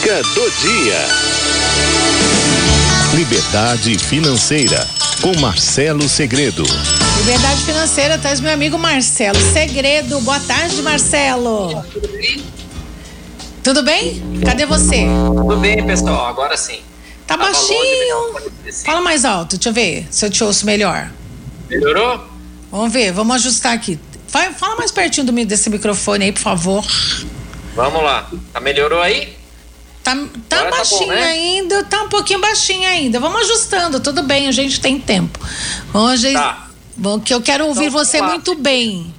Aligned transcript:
Dica 0.00 0.22
do 0.34 0.50
dia. 0.50 1.06
Liberdade 3.14 3.98
financeira 3.98 4.86
com 5.20 5.38
Marcelo 5.40 6.08
Segredo. 6.08 6.62
Liberdade 7.18 7.62
financeira 7.62 8.18
traz 8.18 8.40
meu 8.40 8.52
amigo 8.52 8.78
Marcelo 8.78 9.38
Segredo. 9.52 10.20
Boa 10.20 10.40
tarde, 10.40 10.80
Marcelo. 10.82 11.84
Tudo 13.62 13.82
bem? 13.82 14.22
Cadê 14.44 14.66
você? 14.66 15.06
Tudo 15.36 15.56
bem, 15.58 15.84
pessoal. 15.86 16.26
Agora 16.26 16.56
sim. 16.56 16.80
Tá 17.26 17.36
Tava 17.38 17.50
baixinho. 17.52 18.32
longe, 18.32 18.72
Fala 18.84 19.00
mais 19.00 19.24
alto, 19.24 19.56
deixa 19.56 19.68
eu 19.70 19.72
ver 19.72 20.06
se 20.10 20.26
eu 20.26 20.30
te 20.30 20.42
ouço 20.44 20.66
melhor. 20.66 21.10
Melhorou? 21.70 22.24
Vamos 22.70 22.92
ver, 22.92 23.12
vamos 23.12 23.36
ajustar 23.36 23.72
aqui. 23.72 23.98
Fala 24.28 24.76
mais 24.76 24.90
pertinho 24.90 25.26
desse 25.46 25.70
microfone 25.70 26.26
aí, 26.26 26.32
por 26.32 26.40
favor. 26.42 26.84
Vamos 27.74 28.02
lá. 28.02 28.28
Tá 28.52 28.60
melhorou 28.60 29.00
aí? 29.00 29.43
Tá, 30.04 30.14
tá 30.50 30.56
Agora 30.58 30.70
tá 30.70 30.76
baixinho 30.76 31.00
bom, 31.00 31.14
né? 31.14 31.22
ainda, 31.24 31.82
tá 31.84 32.02
um 32.02 32.08
pouquinho 32.10 32.38
baixinho 32.40 32.86
ainda. 32.86 33.18
Vamos 33.18 33.40
ajustando, 33.40 33.98
tudo 34.00 34.22
bem, 34.22 34.46
a 34.46 34.52
gente 34.52 34.78
tem 34.80 35.00
tempo. 35.00 35.38
Hoje, 35.94 36.32
Tá. 36.34 36.68
bom, 36.94 37.18
que 37.18 37.32
eu 37.32 37.40
quero 37.40 37.66
ouvir 37.66 37.86
Então, 37.86 38.04
você 38.04 38.20
muito 38.20 38.54
bem. 38.54 39.12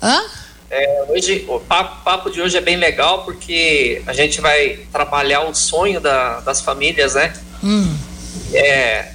Hã? 0.00 0.22
É, 0.70 1.04
hoje, 1.08 1.44
o 1.48 1.58
papo, 1.60 2.04
papo 2.04 2.30
de 2.30 2.40
hoje 2.40 2.56
é 2.56 2.60
bem 2.60 2.76
legal 2.76 3.24
porque 3.24 4.02
a 4.06 4.12
gente 4.12 4.40
vai 4.40 4.80
trabalhar 4.92 5.42
o 5.42 5.54
sonho 5.54 6.00
da- 6.00 6.40
das 6.40 6.60
famílias, 6.60 7.14
né? 7.14 7.32
Hum, 7.62 7.96
É 8.52 9.10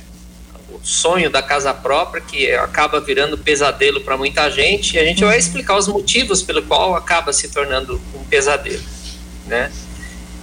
o 0.70 0.80
sonho 0.84 1.30
da 1.30 1.42
casa 1.42 1.74
própria 1.74 2.22
que 2.22 2.52
acaba 2.54 3.00
virando 3.00 3.38
pesadelo 3.38 4.02
para 4.02 4.18
muita 4.18 4.50
gente 4.52 4.96
e 4.96 5.00
a 5.00 5.04
gente 5.06 5.24
vai 5.24 5.38
explicar 5.38 5.78
os 5.78 5.88
motivos 5.88 6.42
pelo 6.42 6.62
qual 6.64 6.94
acaba 6.96 7.32
se 7.32 7.48
tornando 7.50 8.02
um 8.14 8.24
pesadelo, 8.26 8.84
né? 9.48 9.72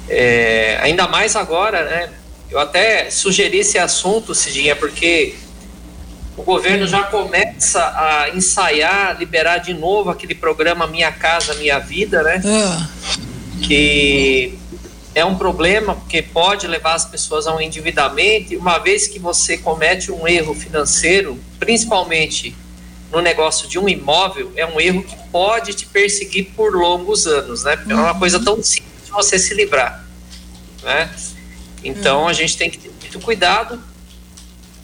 É, 0.09 0.78
ainda 0.83 1.09
mais 1.09 1.34
agora, 1.37 1.84
né? 1.84 2.10
Eu 2.51 2.59
até 2.59 3.10
sugeri 3.10 3.59
esse 3.59 3.78
assunto, 3.78 4.35
Cidinha, 4.35 4.76
porque 4.76 5.35
o 6.37 6.43
governo 6.43 6.87
já 6.87 7.02
começa 7.04 7.80
a 7.80 8.30
ensaiar, 8.30 9.18
liberar 9.18 9.59
de 9.59 9.74
novo 9.74 10.10
aquele 10.10 10.35
programa 10.35 10.87
Minha 10.87 11.10
Casa 11.10 11.54
Minha 11.54 11.79
Vida, 11.79 12.23
né? 12.23 12.43
ah, 12.45 12.88
que 13.63 14.57
é 15.15 15.24
um 15.24 15.35
problema 15.35 15.95
porque 15.95 16.20
pode 16.20 16.66
levar 16.66 16.95
as 16.95 17.07
pessoas 17.07 17.46
a 17.46 17.54
um 17.57 17.60
endividamento 17.60 18.52
e 18.52 18.57
uma 18.57 18.79
vez 18.79 19.07
que 19.07 19.18
você 19.18 19.57
comete 19.57 20.13
um 20.13 20.29
erro 20.29 20.54
financeiro, 20.54 21.38
principalmente 21.59 22.54
no 23.10 23.23
negócio 23.23 23.66
de 23.66 23.79
um 23.79 23.88
imóvel, 23.88 24.52
é 24.57 24.66
um 24.66 24.79
erro 24.79 25.02
que 25.02 25.16
pode 25.32 25.73
te 25.73 25.87
perseguir 25.87 26.51
por 26.54 26.74
longos 26.74 27.26
anos, 27.26 27.65
né? 27.65 27.76
Porque 27.76 27.93
é 27.93 27.96
uma 27.96 28.18
coisa 28.18 28.38
tão 28.38 28.63
simples 28.63 28.93
de 28.93 28.96
você 29.17 29.39
se 29.39 29.55
livrar, 29.55 30.05
né? 30.83 31.11
Então 31.83 32.27
a 32.29 32.33
gente 32.33 32.57
tem 32.57 32.71
que 32.71 32.79
ter 32.79 32.91
muito 33.01 33.19
cuidado. 33.21 33.83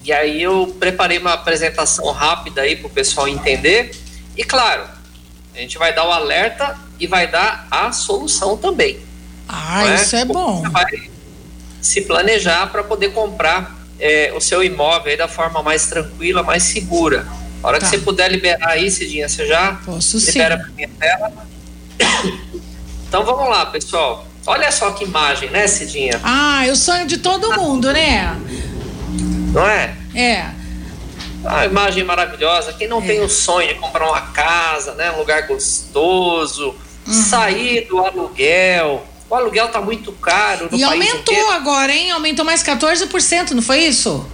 E 0.05 0.13
aí 0.13 0.43
eu 0.43 0.75
preparei 0.81 1.19
uma 1.19 1.33
apresentação 1.35 2.11
rápida 2.11 2.63
aí 2.63 2.75
para 2.77 2.87
o 2.89 2.91
pessoal 2.91 3.29
entender. 3.29 3.95
E 4.37 4.43
claro, 4.45 4.85
a 5.55 5.59
gente 5.59 5.79
vai 5.79 5.95
dar 5.95 6.05
o 6.07 6.11
alerta 6.11 6.77
e 6.99 7.07
vai 7.07 7.27
dar 7.29 7.67
a 7.71 7.93
solução 7.93 8.57
também. 8.57 8.99
ah, 9.49 9.83
não 9.85 9.89
é? 9.93 9.95
isso 9.97 10.17
é 10.17 10.25
bom. 10.25 10.61
Você 10.63 10.69
vai 10.71 11.11
se 11.81 12.01
planejar 12.03 12.67
para 12.71 12.83
poder 12.83 13.13
comprar 13.13 13.77
é, 13.99 14.33
o 14.35 14.41
seu 14.41 14.63
imóvel 14.65 15.11
aí 15.13 15.17
da 15.17 15.29
forma 15.29 15.63
mais 15.63 15.87
tranquila, 15.87 16.43
mais 16.43 16.63
segura. 16.65 17.27
A 17.63 17.69
hora 17.69 17.79
Tá. 17.79 17.87
que 17.87 17.91
você 17.91 17.99
puder 17.99 18.31
liberar 18.31 18.71
aí, 18.71 18.91
Cidinha, 18.91 19.29
você 19.29 19.47
já 19.47 19.75
Posso 19.85 20.19
sim. 20.19 20.33
libera 20.33 20.59
para 20.59 20.69
minha 20.69 20.89
tela. 20.99 21.33
Então 23.13 23.27
vamos 23.27 23.47
lá, 23.47 23.67
pessoal. 23.67 24.25
Olha 24.47 24.73
só 24.73 24.91
que 24.93 25.05
imagem, 25.05 25.51
né, 25.51 25.67
Cidinha? 25.69 26.19
Ah, 26.25 26.67
é 26.67 26.73
o 26.73 26.77
sonho 26.77 27.07
de 27.07 27.19
todo 27.19 27.53
mundo, 27.61 27.93
né? 27.93 28.35
Não 29.53 29.69
é? 29.69 29.95
É. 30.15 30.47
A 31.45 31.67
imagem 31.67 32.05
maravilhosa. 32.05 32.73
Quem 32.73 32.89
não 32.89 33.03
É. 33.03 33.07
tem 33.07 33.21
o 33.21 33.29
sonho 33.29 33.69
de 33.69 33.75
comprar 33.75 34.09
uma 34.09 34.23
casa, 34.33 34.95
né, 34.95 35.11
um 35.13 35.19
lugar 35.19 35.47
gostoso, 35.47 36.75
Uhum. 37.07 37.13
sair 37.13 37.87
do 37.87 37.99
aluguel. 37.99 39.07
O 39.29 39.35
aluguel 39.35 39.69
tá 39.69 39.83
muito 39.83 40.11
caro 40.13 40.69
no 40.73 40.79
E 40.79 40.83
aumentou 40.83 41.19
inteiro. 41.35 41.51
agora, 41.51 41.93
hein? 41.93 42.13
Aumentou 42.13 42.47
mais 42.47 42.63
14%, 42.63 43.51
não 43.55 43.61
foi 43.61 43.81
isso? 43.81 44.27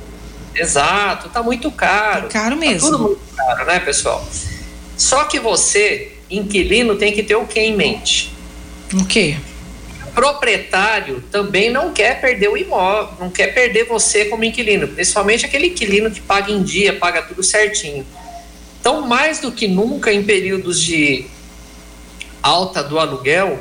Exato, 0.55 1.29
tá 1.31 1.43
muito 1.43 1.69
caro. 1.73 2.29
Tá 2.29 2.39
caro 2.43 2.57
mesmo. 2.57 2.89
Tá 2.89 2.97
tudo 2.97 3.09
muito 3.09 3.35
caro, 3.37 3.67
né, 3.67 3.81
pessoal? 3.81 4.25
Só 4.97 5.25
que 5.25 5.41
você, 5.41 6.17
inquilino, 6.31 6.95
tem 6.95 7.13
que 7.13 7.25
ter 7.25 7.35
o 7.35 7.45
que 7.45 7.59
em 7.59 7.75
mente? 7.75 8.38
O 8.95 9.05
quê? 9.05 9.37
Proprietário 10.15 11.23
também 11.31 11.71
não 11.71 11.93
quer 11.93 12.21
perder 12.21 12.49
o 12.49 12.57
imóvel, 12.57 13.15
não 13.21 13.31
quer 13.31 13.49
perder 13.55 13.85
você 13.85 14.25
como 14.25 14.45
inquilino, 14.45 14.89
principalmente 14.89 15.45
aquele 15.45 15.69
inquilino 15.69 16.11
que 16.11 16.21
paga 16.21 16.51
em 16.51 16.63
dia, 16.63 16.97
paga 16.99 17.23
tudo 17.23 17.43
certinho. 17.43 18.07
Então, 18.81 19.07
mais 19.07 19.41
do 19.41 19.53
que 19.53 19.69
nunca 19.69 20.13
em 20.13 20.25
períodos 20.25 20.81
de 20.81 21.27
alta 22.43 22.83
do 22.83 22.99
aluguel, 22.99 23.61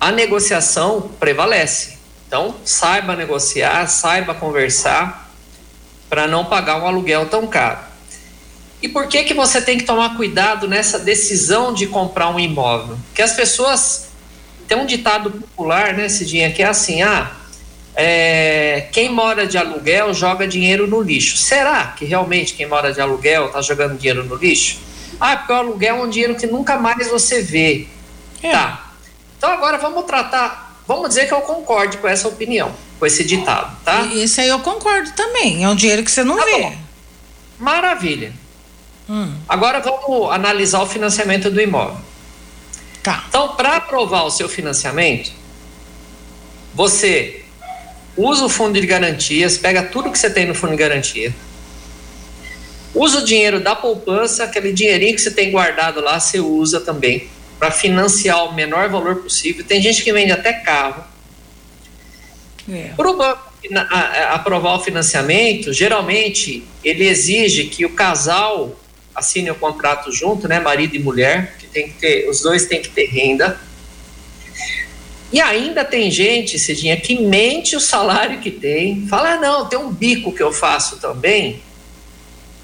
a 0.00 0.10
negociação 0.10 1.10
prevalece. 1.20 1.98
Então, 2.26 2.56
saiba 2.64 3.14
negociar, 3.14 3.86
saiba 3.86 4.34
conversar 4.34 5.30
para 6.08 6.26
não 6.26 6.44
pagar 6.44 6.82
um 6.82 6.86
aluguel 6.86 7.26
tão 7.26 7.46
caro. 7.46 7.85
E 8.82 8.88
por 8.88 9.08
que 9.08 9.24
que 9.24 9.34
você 9.34 9.60
tem 9.60 9.78
que 9.78 9.84
tomar 9.84 10.16
cuidado 10.16 10.68
nessa 10.68 10.98
decisão 10.98 11.72
de 11.72 11.86
comprar 11.86 12.28
um 12.28 12.38
imóvel? 12.38 12.98
Que 13.14 13.22
as 13.22 13.32
pessoas 13.32 14.08
tem 14.68 14.76
um 14.76 14.86
ditado 14.86 15.30
popular, 15.30 15.94
né, 15.94 16.08
Cidinha, 16.08 16.50
que 16.52 16.62
é 16.62 16.66
assim, 16.66 17.00
ah, 17.02 17.30
é, 17.94 18.88
quem 18.92 19.08
mora 19.08 19.46
de 19.46 19.56
aluguel 19.56 20.12
joga 20.12 20.46
dinheiro 20.46 20.86
no 20.86 21.00
lixo. 21.00 21.36
Será 21.36 21.86
que 21.96 22.04
realmente 22.04 22.52
quem 22.54 22.66
mora 22.66 22.92
de 22.92 23.00
aluguel 23.00 23.46
está 23.46 23.62
jogando 23.62 23.96
dinheiro 23.96 24.24
no 24.24 24.34
lixo? 24.36 24.78
Ah, 25.18 25.36
porque 25.36 25.52
o 25.52 25.56
aluguel 25.56 25.96
é 25.96 26.02
um 26.02 26.10
dinheiro 26.10 26.34
que 26.34 26.46
nunca 26.46 26.76
mais 26.76 27.08
você 27.08 27.40
vê. 27.40 27.86
É. 28.42 28.50
Tá. 28.52 28.90
Então 29.38 29.50
agora 29.50 29.78
vamos 29.78 30.04
tratar, 30.04 30.82
vamos 30.86 31.08
dizer 31.08 31.26
que 31.26 31.32
eu 31.32 31.40
concorde 31.40 31.96
com 31.98 32.08
essa 32.08 32.28
opinião, 32.28 32.72
com 32.98 33.06
esse 33.06 33.24
ditado, 33.24 33.74
tá? 33.84 34.06
Esse 34.14 34.42
aí 34.42 34.48
eu 34.48 34.58
concordo 34.60 35.10
também. 35.12 35.64
É 35.64 35.68
um 35.68 35.74
dinheiro 35.74 36.02
que 36.02 36.10
você 36.10 36.22
não 36.22 36.36
Tá 36.36 36.44
vê. 36.44 36.62
bom. 36.62 36.74
Maravilha. 37.58 38.32
Hum, 39.08 39.34
Agora 39.48 39.80
vamos 39.80 40.32
analisar 40.32 40.82
o 40.82 40.86
financiamento 40.86 41.50
do 41.50 41.60
imóvel. 41.60 41.96
tá. 43.02 43.24
Então, 43.28 43.54
para 43.56 43.76
aprovar 43.76 44.24
o 44.24 44.30
seu 44.30 44.48
financiamento, 44.48 45.30
você 46.74 47.44
usa 48.16 48.44
o 48.44 48.48
fundo 48.48 48.80
de 48.80 48.86
garantias, 48.86 49.56
pega 49.58 49.82
tudo 49.82 50.10
que 50.10 50.18
você 50.18 50.30
tem 50.30 50.46
no 50.46 50.54
fundo 50.54 50.70
de 50.72 50.76
garantia, 50.78 51.34
usa 52.94 53.18
o 53.18 53.24
dinheiro 53.24 53.60
da 53.60 53.76
poupança, 53.76 54.44
aquele 54.44 54.72
dinheirinho 54.72 55.14
que 55.14 55.20
você 55.20 55.30
tem 55.30 55.50
guardado 55.50 56.00
lá, 56.00 56.18
você 56.18 56.40
usa 56.40 56.80
também 56.80 57.28
para 57.58 57.70
financiar 57.70 58.44
o 58.44 58.54
menor 58.54 58.88
valor 58.88 59.16
possível. 59.16 59.64
Tem 59.64 59.80
gente 59.80 60.02
que 60.02 60.12
vende 60.12 60.32
até 60.32 60.52
carro. 60.52 61.04
É. 62.70 62.90
Para 62.96 63.10
o 63.10 63.16
banco 63.16 63.46
aprovar 64.30 64.76
o 64.76 64.80
financiamento, 64.80 65.72
geralmente 65.72 66.64
ele 66.84 67.06
exige 67.06 67.64
que 67.64 67.84
o 67.84 67.90
casal 67.90 68.78
assine 69.16 69.50
o 69.50 69.54
contrato 69.54 70.12
junto, 70.12 70.46
né, 70.46 70.60
marido 70.60 70.94
e 70.94 70.98
mulher, 70.98 71.56
que 71.58 71.66
tem 71.66 71.88
que 71.88 71.94
ter, 71.94 72.28
os 72.28 72.42
dois 72.42 72.66
têm 72.66 72.82
que 72.82 72.90
ter 72.90 73.06
renda. 73.06 73.58
E 75.32 75.40
ainda 75.40 75.84
tem 75.84 76.10
gente, 76.10 76.58
Cidinha, 76.58 76.96
que 76.96 77.18
mente 77.20 77.74
o 77.74 77.80
salário 77.80 78.40
que 78.40 78.50
tem, 78.50 79.06
fala, 79.08 79.30
ah, 79.30 79.40
não, 79.40 79.66
tem 79.66 79.78
um 79.78 79.90
bico 79.90 80.32
que 80.32 80.42
eu 80.42 80.52
faço 80.52 80.98
também, 80.98 81.62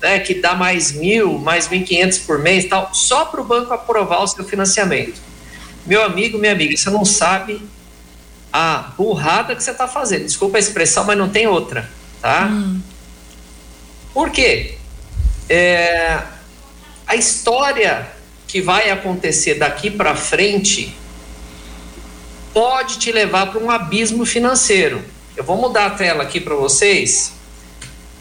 né, 0.00 0.18
que 0.18 0.34
dá 0.34 0.54
mais 0.54 0.92
mil, 0.92 1.38
mais 1.38 1.68
mil 1.68 1.80
e 1.80 1.84
quinhentos 1.84 2.18
por 2.18 2.38
mês, 2.38 2.66
tal, 2.66 2.94
só 2.94 3.24
para 3.24 3.40
o 3.40 3.44
banco 3.44 3.72
aprovar 3.72 4.22
o 4.22 4.26
seu 4.26 4.44
financiamento. 4.44 5.20
Meu 5.86 6.04
amigo, 6.04 6.38
minha 6.38 6.52
amiga, 6.52 6.76
você 6.76 6.90
não 6.90 7.04
sabe 7.04 7.60
a 8.52 8.92
burrada 8.96 9.56
que 9.56 9.62
você 9.62 9.70
está 9.70 9.88
fazendo. 9.88 10.26
Desculpa 10.26 10.58
a 10.58 10.60
expressão, 10.60 11.04
mas 11.04 11.16
não 11.16 11.28
tem 11.30 11.46
outra, 11.46 11.90
tá? 12.20 12.48
Por 14.12 14.30
quê? 14.30 14.76
É, 15.48 16.22
a 17.06 17.16
história 17.16 18.08
que 18.46 18.60
vai 18.60 18.90
acontecer 18.90 19.54
daqui 19.54 19.90
para 19.90 20.14
frente 20.14 20.94
pode 22.52 22.98
te 22.98 23.10
levar 23.10 23.46
para 23.46 23.60
um 23.60 23.70
abismo 23.70 24.26
financeiro. 24.26 25.02
Eu 25.36 25.44
vou 25.44 25.56
mudar 25.56 25.86
a 25.86 25.90
tela 25.90 26.22
aqui 26.22 26.38
para 26.40 26.54
vocês, 26.54 27.32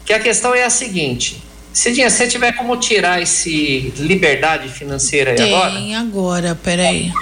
que 0.04 0.12
a 0.12 0.18
questão 0.18 0.54
é 0.54 0.64
a 0.64 0.70
seguinte. 0.70 1.42
Cidinha, 1.72 2.10
se 2.10 2.18
você 2.18 2.28
tiver 2.28 2.52
como 2.52 2.76
tirar 2.76 3.20
esse 3.22 3.92
liberdade 3.96 4.68
financeira 4.68 5.32
aí 5.32 5.52
agora? 5.54 5.72
Tem 5.72 5.96
agora, 5.96 6.54
peraí. 6.54 7.12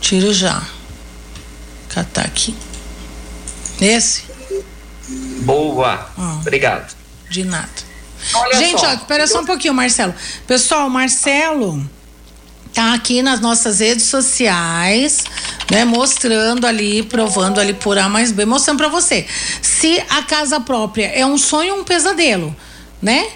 Tiro 0.00 0.32
já. 0.32 0.62
Catar 1.88 2.26
aqui. 2.26 2.54
Esse? 3.80 4.24
Boa. 5.42 6.10
Ah. 6.18 6.38
Obrigado. 6.40 6.94
De 7.30 7.44
nada. 7.44 7.68
Olha 8.34 8.58
Gente, 8.58 8.80
só, 8.80 8.88
ó, 8.88 8.94
espera 8.94 9.26
só 9.26 9.40
um 9.40 9.44
pouquinho, 9.44 9.74
Marcelo. 9.74 10.14
Pessoal, 10.46 10.86
o 10.86 10.90
Marcelo 10.90 11.88
tá 12.74 12.92
aqui 12.92 13.22
nas 13.22 13.40
nossas 13.40 13.80
redes 13.80 14.04
sociais. 14.04 15.24
né? 15.70 15.84
Mostrando 15.84 16.66
ali, 16.66 17.02
provando 17.02 17.60
ali 17.60 17.74
por 17.74 17.98
A 17.98 18.08
mais 18.08 18.32
B, 18.32 18.44
mostrando 18.44 18.78
para 18.78 18.88
você. 18.88 19.26
Se 19.62 20.02
a 20.10 20.22
casa 20.22 20.60
própria 20.60 21.06
é 21.06 21.24
um 21.24 21.38
sonho 21.38 21.74
ou 21.74 21.80
um 21.80 21.84
pesadelo, 21.84 22.54
né? 23.00 23.26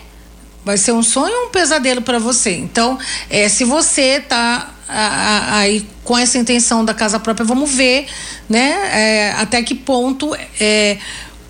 Vai 0.64 0.76
ser 0.76 0.92
um 0.92 1.02
sonho 1.02 1.34
ou 1.34 1.46
um 1.46 1.50
pesadelo 1.50 2.02
para 2.02 2.18
você. 2.18 2.54
Então, 2.56 2.98
é, 3.28 3.48
se 3.48 3.64
você 3.64 4.20
tá 4.20 4.70
aí 4.88 5.88
com 6.04 6.18
essa 6.18 6.36
intenção 6.36 6.84
da 6.84 6.92
casa 6.92 7.18
própria, 7.18 7.46
vamos 7.46 7.70
ver, 7.70 8.06
né? 8.48 8.90
É, 8.92 9.34
até 9.38 9.62
que 9.62 9.74
ponto 9.74 10.36
é, 10.60 10.98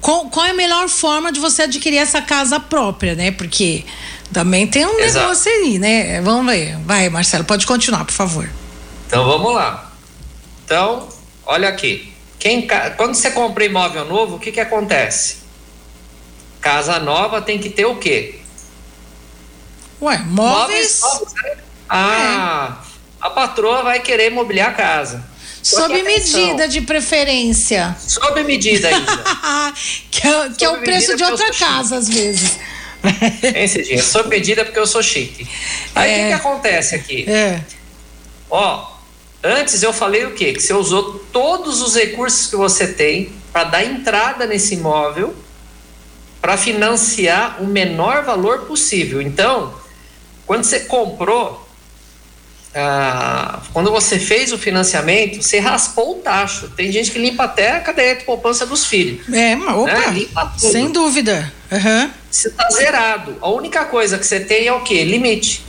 qual, 0.00 0.28
qual, 0.30 0.46
é 0.46 0.50
a 0.50 0.54
melhor 0.54 0.88
forma 0.88 1.30
de 1.30 1.40
você 1.40 1.62
adquirir 1.62 1.98
essa 1.98 2.22
casa 2.22 2.58
própria, 2.58 3.14
né? 3.14 3.30
Porque 3.30 3.84
também 4.32 4.66
tem 4.66 4.86
um 4.86 4.98
Exato. 4.98 5.24
negócio 5.24 5.52
aí, 5.52 5.78
né? 5.78 6.20
Vamos 6.20 6.52
ver. 6.52 6.76
Vai, 6.84 7.08
Marcelo, 7.08 7.44
pode 7.44 7.66
continuar, 7.66 8.04
por 8.04 8.12
favor. 8.12 8.48
Então 9.06 9.24
vamos 9.24 9.54
lá. 9.54 9.92
Então, 10.64 11.08
olha 11.44 11.68
aqui. 11.68 12.12
Quem, 12.38 12.66
quando 12.96 13.14
você 13.14 13.30
compra 13.32 13.64
imóvel 13.64 14.04
novo, 14.06 14.36
o 14.36 14.38
que, 14.38 14.50
que 14.50 14.60
acontece? 14.60 15.38
Casa 16.60 16.98
nova 16.98 17.42
tem 17.42 17.58
que 17.58 17.68
ter 17.68 17.84
o 17.84 17.96
quê? 17.96 18.38
Ué, 20.00 20.18
móveis. 20.18 20.26
móveis 20.26 21.00
novos, 21.00 21.34
né? 21.34 21.56
Ah, 21.88 22.76
é. 22.80 23.26
a 23.26 23.30
patroa 23.30 23.82
vai 23.82 24.00
querer 24.00 24.30
mobiliar 24.30 24.70
a 24.70 24.74
casa. 24.74 25.29
Sob 25.62 26.02
medida 26.02 26.66
de 26.68 26.80
preferência. 26.80 27.96
Sob 27.98 28.42
medida 28.44 28.88
ainda. 28.88 29.24
que 30.10 30.26
é, 30.26 30.50
que 30.56 30.64
é 30.64 30.68
o 30.70 30.78
preço 30.78 31.16
de 31.16 31.24
outra 31.24 31.52
casa, 31.52 31.96
às 31.96 32.08
vezes. 32.08 32.58
Esse 33.54 33.82
dia, 33.82 34.02
sob 34.02 34.28
medida 34.28 34.64
porque 34.64 34.78
eu 34.78 34.86
sou 34.86 35.02
chique. 35.02 35.48
Aí 35.94 36.10
o 36.10 36.12
é. 36.12 36.22
que, 36.22 36.26
que 36.28 36.32
acontece 36.32 36.94
aqui? 36.94 37.30
É. 37.30 37.60
Ó, 38.50 38.90
antes 39.42 39.82
eu 39.82 39.92
falei 39.92 40.24
o 40.26 40.34
quê? 40.34 40.52
Que 40.52 40.60
você 40.60 40.74
usou 40.74 41.18
todos 41.32 41.80
os 41.80 41.94
recursos 41.94 42.46
que 42.46 42.56
você 42.56 42.88
tem 42.92 43.32
para 43.52 43.64
dar 43.64 43.84
entrada 43.84 44.46
nesse 44.46 44.74
imóvel 44.74 45.34
para 46.40 46.56
financiar 46.56 47.62
o 47.62 47.66
menor 47.66 48.22
valor 48.24 48.60
possível. 48.60 49.20
Então, 49.20 49.74
quando 50.46 50.64
você 50.64 50.80
comprou, 50.80 51.68
ah, 52.74 53.60
quando 53.72 53.90
você 53.90 54.18
fez 54.18 54.52
o 54.52 54.58
financiamento, 54.58 55.42
você 55.42 55.58
raspou 55.58 56.12
o 56.12 56.14
tacho. 56.16 56.68
Tem 56.70 56.92
gente 56.92 57.10
que 57.10 57.18
limpa 57.18 57.44
até 57.44 57.72
a 57.72 57.80
cadeia 57.80 58.14
de 58.14 58.24
poupança 58.24 58.64
dos 58.64 58.86
filhos. 58.86 59.28
É, 59.32 59.56
opa, 59.56 59.92
né? 59.92 60.10
limpa 60.10 60.46
tudo. 60.46 60.72
sem 60.72 60.90
dúvida. 60.90 61.52
Uhum. 61.70 62.10
Você 62.30 62.48
está 62.48 62.68
zerado. 62.70 63.36
A 63.40 63.50
única 63.50 63.84
coisa 63.86 64.18
que 64.18 64.26
você 64.26 64.38
tem 64.38 64.68
é 64.68 64.72
o 64.72 64.82
quê? 64.82 65.04
Limite. 65.04 65.64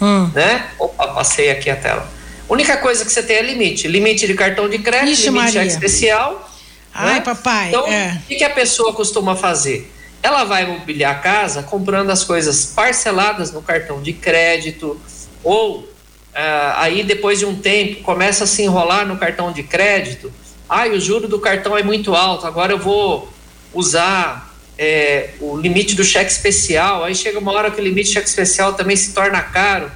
Hum. 0.00 0.30
Né? 0.34 0.66
Opa, 0.78 1.08
passei 1.08 1.50
aqui 1.50 1.68
a 1.68 1.76
tela. 1.76 2.08
A 2.48 2.52
única 2.52 2.78
coisa 2.78 3.04
que 3.04 3.12
você 3.12 3.22
tem 3.22 3.36
é 3.36 3.42
limite. 3.42 3.86
Limite 3.86 4.26
de 4.26 4.34
cartão 4.34 4.68
de 4.68 4.78
crédito, 4.78 5.12
Ixi, 5.12 5.24
limite 5.24 5.54
Maria. 5.54 5.64
especial. 5.64 6.50
Ai, 6.94 7.14
né? 7.14 7.20
papai. 7.20 7.68
Então, 7.68 7.86
é. 7.86 8.20
o 8.24 8.26
que 8.26 8.42
a 8.42 8.50
pessoa 8.50 8.94
costuma 8.94 9.36
fazer? 9.36 9.90
Ela 10.22 10.44
vai 10.44 10.66
mobiliar 10.66 11.12
a 11.12 11.18
casa 11.18 11.62
comprando 11.62 12.10
as 12.10 12.24
coisas 12.24 12.64
parceladas 12.64 13.52
no 13.52 13.60
cartão 13.60 14.00
de 14.00 14.12
crédito, 14.12 15.00
ou 15.42 15.88
ah, 16.34 16.74
aí 16.82 17.02
depois 17.02 17.38
de 17.38 17.46
um 17.46 17.56
tempo 17.56 18.02
começa 18.02 18.44
a 18.44 18.46
se 18.46 18.62
enrolar 18.62 19.06
no 19.06 19.18
cartão 19.18 19.52
de 19.52 19.62
crédito. 19.62 20.32
Ai, 20.68 20.90
o 20.90 21.00
juro 21.00 21.28
do 21.28 21.38
cartão 21.38 21.76
é 21.76 21.82
muito 21.82 22.14
alto, 22.14 22.46
agora 22.46 22.72
eu 22.72 22.78
vou 22.78 23.28
usar 23.74 24.52
é, 24.78 25.30
o 25.40 25.56
limite 25.56 25.94
do 25.94 26.04
cheque 26.04 26.30
especial. 26.30 27.04
Aí 27.04 27.14
chega 27.14 27.38
uma 27.38 27.52
hora 27.52 27.70
que 27.70 27.80
o 27.80 27.84
limite 27.84 28.10
do 28.10 28.12
cheque 28.14 28.28
especial 28.28 28.74
também 28.74 28.96
se 28.96 29.12
torna 29.12 29.40
caro. 29.42 29.90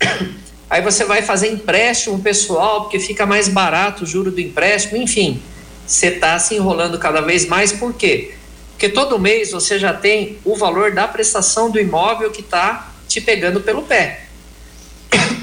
Aí 0.70 0.82
você 0.82 1.04
vai 1.04 1.22
fazer 1.22 1.50
empréstimo 1.50 2.20
pessoal, 2.20 2.82
porque 2.82 3.00
fica 3.00 3.24
mais 3.24 3.48
barato 3.48 4.04
o 4.04 4.06
juro 4.06 4.30
do 4.30 4.38
empréstimo, 4.38 5.00
enfim. 5.00 5.40
Você 5.86 6.08
está 6.08 6.38
se 6.38 6.54
enrolando 6.54 6.98
cada 6.98 7.22
vez 7.22 7.46
mais, 7.46 7.72
por 7.72 7.94
quê? 7.94 8.34
Porque 8.72 8.90
todo 8.90 9.18
mês 9.18 9.52
você 9.52 9.78
já 9.78 9.94
tem 9.94 10.38
o 10.44 10.54
valor 10.54 10.92
da 10.92 11.08
prestação 11.08 11.70
do 11.70 11.80
imóvel 11.80 12.30
que 12.30 12.42
está 12.42 12.92
te 13.08 13.18
pegando 13.18 13.60
pelo 13.60 13.82
pé. 13.82 14.27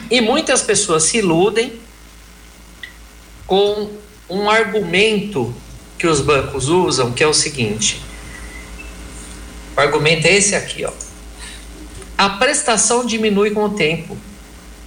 E 0.10 0.22
muitas 0.22 0.62
pessoas 0.62 1.04
se 1.04 1.18
iludem 1.18 1.74
com 3.48 3.90
um 4.30 4.50
argumento 4.50 5.54
que 5.98 6.08
os 6.08 6.22
bancos 6.22 6.68
usam, 6.68 7.12
que 7.12 7.24
é 7.24 7.28
o 7.28 7.34
seguinte: 7.34 8.02
o 9.76 9.80
argumento 9.80 10.28
é 10.28 10.36
esse 10.36 10.56
aqui, 10.56 10.86
ó. 10.86 10.92
A 12.18 12.30
prestação 12.30 13.06
diminui 13.06 13.52
com 13.52 13.66
o 13.66 13.70
tempo. 13.72 14.18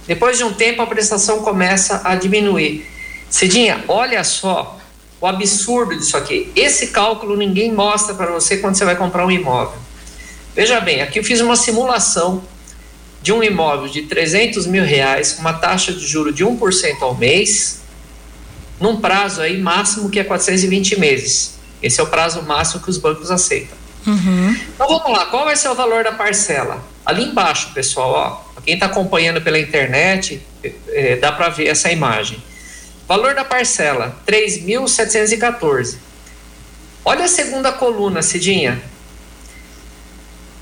Depois 0.07 0.37
de 0.37 0.43
um 0.43 0.53
tempo, 0.53 0.81
a 0.81 0.87
prestação 0.87 1.43
começa 1.43 2.01
a 2.03 2.15
diminuir. 2.15 2.89
Cidinha, 3.29 3.83
olha 3.87 4.23
só 4.23 4.79
o 5.21 5.27
absurdo 5.27 5.95
disso 5.95 6.17
aqui. 6.17 6.51
Esse 6.55 6.87
cálculo 6.87 7.37
ninguém 7.37 7.71
mostra 7.71 8.15
para 8.15 8.31
você 8.31 8.57
quando 8.57 8.75
você 8.75 8.85
vai 8.85 8.95
comprar 8.95 9.25
um 9.25 9.31
imóvel. 9.31 9.77
Veja 10.55 10.79
bem, 10.79 11.01
aqui 11.01 11.19
eu 11.19 11.23
fiz 11.23 11.39
uma 11.41 11.55
simulação 11.55 12.43
de 13.21 13.33
um 13.33 13.43
imóvel 13.43 13.89
de 13.89 14.03
300 14.03 14.65
mil 14.65 14.83
reais 14.83 15.33
com 15.33 15.41
uma 15.41 15.53
taxa 15.53 15.91
de 15.91 16.05
juro 16.05 16.31
de 16.31 16.45
1% 16.45 17.01
ao 17.01 17.15
mês, 17.15 17.81
num 18.79 19.01
prazo 19.01 19.41
aí 19.41 19.57
máximo 19.57 20.09
que 20.09 20.19
é 20.19 20.23
420 20.23 20.99
meses. 20.99 21.59
Esse 21.81 21.99
é 21.99 22.03
o 22.03 22.07
prazo 22.07 22.41
máximo 22.43 22.81
que 22.81 22.89
os 22.89 22.97
bancos 22.97 23.29
aceitam. 23.29 23.77
Uhum. 24.07 24.57
Então 24.73 24.87
vamos 24.87 25.11
lá, 25.11 25.25
qual 25.25 25.45
vai 25.45 25.55
ser 25.55 25.69
o 25.69 25.75
valor 25.75 26.03
da 26.03 26.13
parcela? 26.13 26.83
Ali 27.05 27.23
embaixo, 27.25 27.73
pessoal, 27.73 28.11
ó, 28.55 28.61
quem 28.61 28.75
está 28.75 28.85
acompanhando 28.85 29.41
pela 29.41 29.59
internet, 29.59 30.41
é, 30.89 31.15
dá 31.17 31.31
para 31.31 31.49
ver 31.49 31.67
essa 31.67 31.91
imagem. 31.91 32.41
Valor 33.07 33.33
da 33.33 33.43
parcela, 33.43 34.15
3.714. 34.27 35.97
Olha 37.03 37.25
a 37.25 37.27
segunda 37.27 37.71
coluna, 37.71 38.21
Cidinha. 38.21 38.81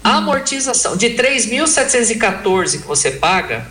A 0.07 0.19
amortização 0.19 0.95
de 0.95 1.07
3.714 1.15 2.79
que 2.79 2.87
você 2.87 3.11
paga, 3.11 3.67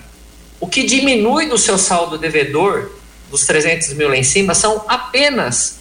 o 0.60 0.66
que 0.66 0.82
diminui 0.82 1.46
do 1.46 1.56
seu 1.56 1.78
saldo 1.78 2.18
devedor, 2.18 2.90
dos 3.30 3.46
300 3.46 3.94
mil 3.94 4.10
lá 4.10 4.18
em 4.18 4.22
cima, 4.22 4.54
são 4.54 4.84
apenas 4.86 5.78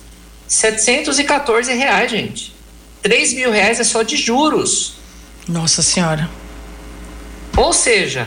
714 0.48 1.74
reais, 1.74 2.10
gente. 2.10 2.56
3 3.02 3.34
mil 3.34 3.52
reais 3.52 3.82
é 3.82 3.84
só 3.84 4.02
de 4.02 4.16
juros. 4.16 4.94
Nossa 5.46 5.82
Senhora. 5.82 6.30
Ou 7.58 7.74
seja, 7.74 8.26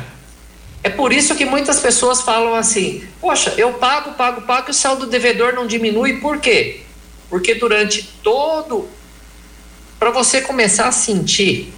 é 0.83 0.91
por 0.91 1.15
isso 1.15 1.35
que 1.35 1.47
muitas 1.47 1.81
pessoas 1.81 2.21
falam 2.21 2.55
assim: 2.55 3.09
poxa, 3.23 3.55
eu 3.57 3.73
pago, 3.73 4.13
pago, 4.13 4.43
pago 4.43 4.69
e 4.69 4.73
o 4.73 4.75
saldo 4.75 5.07
devedor 5.07 5.55
não 5.55 5.67
diminui. 5.67 6.19
Por 6.21 6.41
quê? 6.41 6.83
Porque 7.31 7.55
durante 7.55 8.03
todo. 8.23 8.87
Para 9.99 10.11
você 10.11 10.43
começar 10.43 10.89
a 10.89 10.93
sentir 10.93 11.73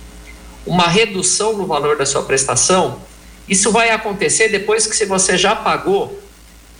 uma 0.66 0.86
redução 0.86 1.56
no 1.56 1.66
valor 1.66 1.96
da 1.96 2.06
sua 2.06 2.22
prestação, 2.22 3.00
isso 3.48 3.72
vai 3.72 3.90
acontecer 3.90 4.48
depois 4.48 4.86
que 4.86 5.04
você 5.06 5.36
já 5.36 5.56
pagou 5.56 6.20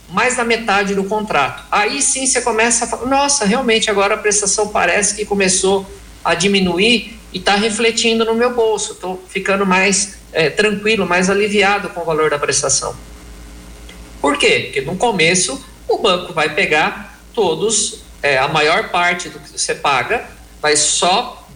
mais 0.09 0.35
da 0.35 0.43
metade 0.43 0.93
do 0.93 1.03
contrato. 1.05 1.63
Aí 1.71 2.01
sim 2.01 2.25
você 2.25 2.41
começa 2.41 2.85
a 2.85 2.87
falar: 2.87 3.05
nossa, 3.07 3.45
realmente 3.45 3.89
agora 3.89 4.15
a 4.15 4.17
prestação 4.17 4.67
parece 4.67 5.15
que 5.15 5.25
começou 5.25 5.85
a 6.23 6.33
diminuir 6.35 7.19
e 7.33 7.37
está 7.37 7.55
refletindo 7.55 8.23
no 8.25 8.35
meu 8.35 8.53
bolso. 8.53 8.93
Estou 8.93 9.23
ficando 9.27 9.65
mais 9.65 10.15
é, 10.31 10.49
tranquilo, 10.49 11.05
mais 11.05 11.29
aliviado 11.29 11.89
com 11.89 12.01
o 12.01 12.05
valor 12.05 12.29
da 12.29 12.37
prestação. 12.37 12.95
Por 14.21 14.37
quê? 14.37 14.63
Porque 14.65 14.81
no 14.81 14.95
começo 14.95 15.63
o 15.87 15.97
banco 15.97 16.33
vai 16.33 16.53
pegar 16.53 17.19
todos, 17.33 18.03
é, 18.21 18.37
a 18.37 18.47
maior 18.47 18.89
parte 18.89 19.29
do 19.29 19.39
que 19.39 19.57
você 19.57 19.73
paga, 19.73 20.25
mas 20.61 20.79
só 20.79 21.47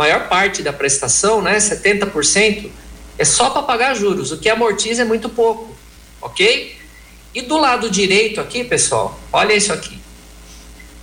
maior 0.00 0.28
parte 0.28 0.62
da 0.62 0.72
prestação, 0.72 1.42
né, 1.42 1.58
70%, 1.58 2.70
é 3.18 3.24
só 3.24 3.50
para 3.50 3.62
pagar 3.62 3.94
juros. 3.94 4.32
O 4.32 4.38
que 4.38 4.48
amortiza 4.48 5.02
é 5.02 5.04
muito 5.04 5.28
pouco, 5.28 5.74
ok? 6.20 6.76
E 7.34 7.42
do 7.42 7.58
lado 7.58 7.90
direito 7.90 8.40
aqui, 8.40 8.64
pessoal, 8.64 9.18
olha 9.32 9.54
isso 9.54 9.72
aqui. 9.72 10.00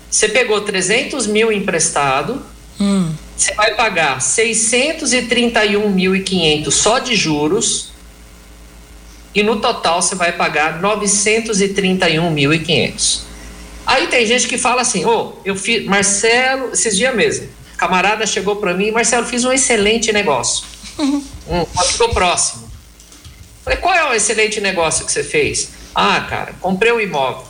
Você 0.09 0.29
pegou 0.29 0.61
300 0.61 1.27
mil 1.27 1.51
emprestado, 1.51 2.41
Hum. 2.79 3.11
Você 3.35 3.53
vai 3.53 3.75
pagar 3.75 4.19
631.500 4.19 6.71
só 6.71 6.99
de 6.99 7.13
juros 7.15 7.91
e 9.33 9.41
no 9.43 9.59
total 9.59 10.01
você 10.01 10.15
vai 10.15 10.31
pagar 10.31 10.81
931.500. 10.81 13.19
Aí 13.85 14.07
tem 14.07 14.25
gente 14.25 14.47
que 14.47 14.57
fala 14.57 14.81
assim: 14.81 15.03
"Ô, 15.05 15.09
oh, 15.09 15.33
eu 15.45 15.55
fiz 15.55 15.85
Marcelo, 15.85 16.71
esses 16.73 16.97
dias 16.97 17.15
mesmo. 17.15 17.47
Camarada 17.77 18.25
chegou 18.25 18.55
para 18.57 18.73
mim, 18.73 18.91
Marcelo, 18.91 19.25
fiz 19.25 19.45
um 19.45 19.51
excelente 19.51 20.11
negócio. 20.11 20.65
um, 20.99 21.65
ficou 21.85 22.09
próximo. 22.09 22.69
Falei: 23.63 23.79
"Qual 23.79 23.93
é 23.93 24.09
o 24.09 24.13
excelente 24.13 24.59
negócio 24.59 25.05
que 25.05 25.11
você 25.11 25.23
fez?" 25.23 25.69
"Ah, 25.93 26.21
cara, 26.21 26.53
comprei 26.59 26.91
um 26.91 26.99
imóvel." 26.99 27.45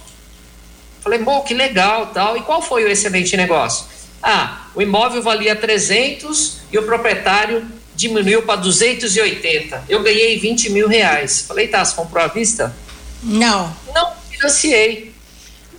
Falei: 1.01 1.19
"Bom, 1.19 1.41
que 1.41 1.53
legal, 1.53 2.07
tal. 2.07 2.35
E 2.35 2.41
qual 2.41 2.61
foi 2.61 2.83
o 2.83 2.87
excelente 2.87 3.37
negócio?" 3.37 3.85
Ah, 4.21 4.67
o 4.75 4.81
imóvel 4.81 5.21
valia 5.21 5.55
300 5.55 6.57
e 6.71 6.77
o 6.77 6.83
proprietário 6.83 7.65
diminuiu 7.95 8.43
para 8.43 8.57
280. 8.57 9.85
Eu 9.89 10.03
ganhei 10.03 10.39
20 10.39 10.69
mil 10.71 10.87
reais. 10.87 11.41
Falei, 11.41 11.67
tá, 11.67 11.83
você 11.83 11.95
comprou 11.95 12.23
à 12.23 12.27
vista? 12.27 12.75
Não. 13.23 13.75
Não, 13.93 14.11
financiei. 14.29 15.13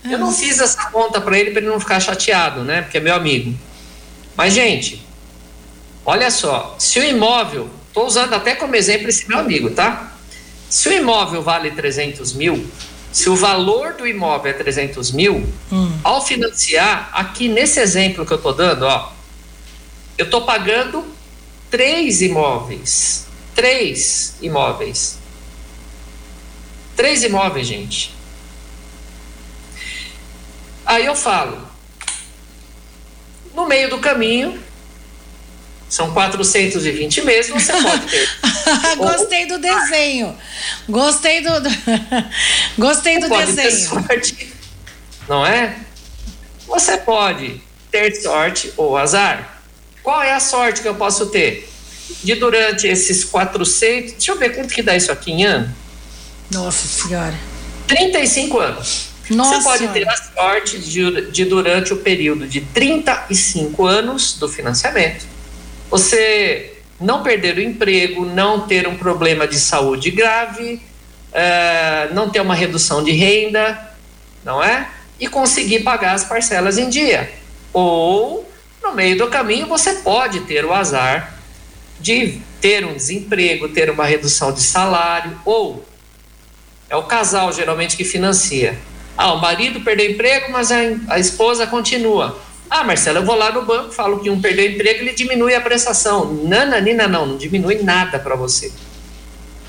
Eu 0.05 0.19
não 0.19 0.33
fiz 0.33 0.61
essa 0.61 0.91
conta 0.91 1.21
para 1.21 1.39
ele 1.39 1.51
para 1.51 1.61
ele 1.61 1.71
não 1.71 1.79
ficar 1.79 2.01
chateado, 2.01 2.65
né? 2.65 2.83
Porque 2.83 2.99
é 2.99 3.01
meu 3.01 3.15
amigo. 3.15 3.57
Mas, 4.39 4.55
gente, 4.55 5.05
olha 6.07 6.31
só, 6.31 6.77
se 6.79 7.01
o 7.01 7.03
imóvel, 7.03 7.69
estou 7.89 8.07
usando 8.07 8.35
até 8.35 8.55
como 8.55 8.77
exemplo 8.77 9.09
esse 9.09 9.29
meu 9.29 9.37
amigo, 9.37 9.71
tá? 9.71 10.13
Se 10.71 10.89
o 10.89 10.93
imóvel 10.93 11.43
vale 11.43 11.73
300 11.73 12.35
mil, 12.35 12.65
se 13.11 13.29
o 13.29 13.35
valor 13.35 13.95
do 13.95 14.07
imóvel 14.07 14.53
é 14.53 14.55
300 14.55 15.11
mil, 15.11 15.45
hum. 15.73 15.99
ao 16.05 16.25
financiar, 16.25 17.11
aqui 17.13 17.49
nesse 17.49 17.81
exemplo 17.81 18.25
que 18.25 18.33
eu 18.33 18.37
estou 18.37 18.55
dando, 18.55 18.83
ó, 18.83 19.13
eu 20.17 20.27
estou 20.27 20.43
pagando 20.43 21.05
três 21.69 22.23
imóveis. 22.23 23.27
Três 23.57 24.37
imóveis. 24.41 25.19
Três 26.95 27.25
imóveis, 27.25 27.67
gente. 27.67 28.15
Aí 30.87 31.07
eu 31.07 31.17
falo, 31.17 31.68
meio 33.69 33.91
do 33.91 33.99
caminho, 33.99 34.59
são 35.89 36.13
420 36.13 37.23
meses, 37.23 37.51
você 37.51 37.73
pode 37.73 38.07
ter. 38.11 38.29
Gostei 38.97 39.47
do 39.47 39.59
desenho. 39.59 40.37
Gostei 40.89 41.41
do. 41.41 41.51
Gostei 42.77 43.21
do 43.21 43.29
pode 43.29 43.53
desenho. 43.53 43.71
Ter 43.71 44.07
sorte, 44.09 44.53
não 45.29 45.47
é? 45.47 45.77
Você 46.67 46.99
pode 46.99 47.63
ter 47.91 48.15
sorte 48.17 48.73
ou 48.77 48.97
azar. 48.97 49.61
Qual 50.03 50.23
é 50.23 50.33
a 50.33 50.41
sorte 50.41 50.83
que 50.83 50.89
eu 50.89 50.95
posso 50.95 51.27
ter? 51.27 51.69
De 52.23 52.35
durante 52.35 52.87
esses 52.87 53.25
400. 53.25 54.13
Deixa 54.13 54.33
eu 54.33 54.39
ver 54.39 54.55
quanto 54.55 54.75
que 54.75 54.83
dá 54.83 54.97
isso 54.97 55.13
aqui 55.13 55.33
em 55.33 55.45
ano. 55.45 55.75
Nossa 56.51 56.87
Senhora. 56.87 57.35
35 57.87 58.59
anos. 58.59 59.08
Nossa 59.31 59.61
Você 59.61 59.65
pode 59.65 59.89
ter 59.89 60.09
a 60.09 60.17
sorte 60.17 60.79
de, 60.79 61.31
de, 61.31 61.45
durante 61.45 61.93
o 61.93 61.99
período 61.99 62.47
de 62.47 62.61
35 62.61 63.87
anos 63.87 64.35
do 64.35 64.49
financiamento, 64.49 65.27
você 65.91 66.79
não 67.01 67.23
perder 67.23 67.57
o 67.57 67.61
emprego, 67.61 68.25
não 68.25 68.67
ter 68.67 68.89
um 68.89 68.97
problema 68.97 69.47
de 69.47 69.59
saúde 69.59 70.11
grave, 70.11 70.81
uh, 71.31 72.15
não 72.15 72.31
ter 72.31 72.41
uma 72.41 72.55
redução 72.55 73.05
de 73.05 73.13
renda, 73.13 73.93
não 74.45 74.63
é? 74.63 74.89
E 75.21 75.29
conseguir 75.29 75.81
pagar 75.81 76.15
as 76.15 76.25
parcelas 76.25 76.79
em 76.79 76.89
dia. 76.89 77.31
Ou, 77.73 78.51
no 78.83 78.95
meio 78.95 79.17
do 79.17 79.29
caminho, 79.29 79.67
você 79.67 79.95
pode 79.95 80.41
ter 80.41 80.65
o 80.65 80.73
azar 80.73 81.35
de 82.01 82.41
ter 82.61 82.85
um 82.85 82.95
desemprego, 82.95 83.69
ter 83.69 83.91
uma 83.91 84.05
redução 84.05 84.53
de 84.53 84.63
salário, 84.63 85.39
ou 85.45 85.85
é 86.89 86.97
o 86.97 87.03
casal 87.03 87.53
geralmente 87.53 87.97
que 87.97 88.05
financia 88.05 88.79
ah, 89.19 89.33
o 89.33 89.41
marido 89.41 89.81
perdeu 89.81 90.09
emprego, 90.13 90.53
mas 90.53 90.71
a, 90.71 90.77
a 91.09 91.19
esposa 91.19 91.67
continua. 91.67 92.41
Ah, 92.71 92.85
Marcelo, 92.85 93.19
eu 93.19 93.25
vou 93.25 93.35
lá 93.35 93.51
no 93.51 93.63
banco, 93.67 93.93
falo 93.93 94.21
que 94.21 94.31
um 94.31 94.41
perdeu 94.41 94.71
emprego, 94.71 95.01
ele 95.01 95.13
diminui 95.13 95.57
a 95.57 95.61
prestação. 95.61 96.33
Nananina, 96.45 97.09
não, 97.09 97.27
não 97.27 97.37
diminui 97.37 97.83
nada 97.83 98.21
para 98.21 98.37
você. 98.37 98.71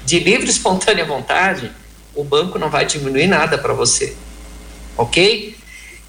De 0.05 0.19
livre 0.19 0.47
espontânea 0.47 1.03
vontade, 1.03 1.71
o 2.13 2.23
banco 2.23 2.59
não 2.59 2.69
vai 2.69 2.85
diminuir 2.85 3.25
nada 3.25 3.57
para 3.57 3.73
você. 3.73 4.15
Ok? 4.95 5.55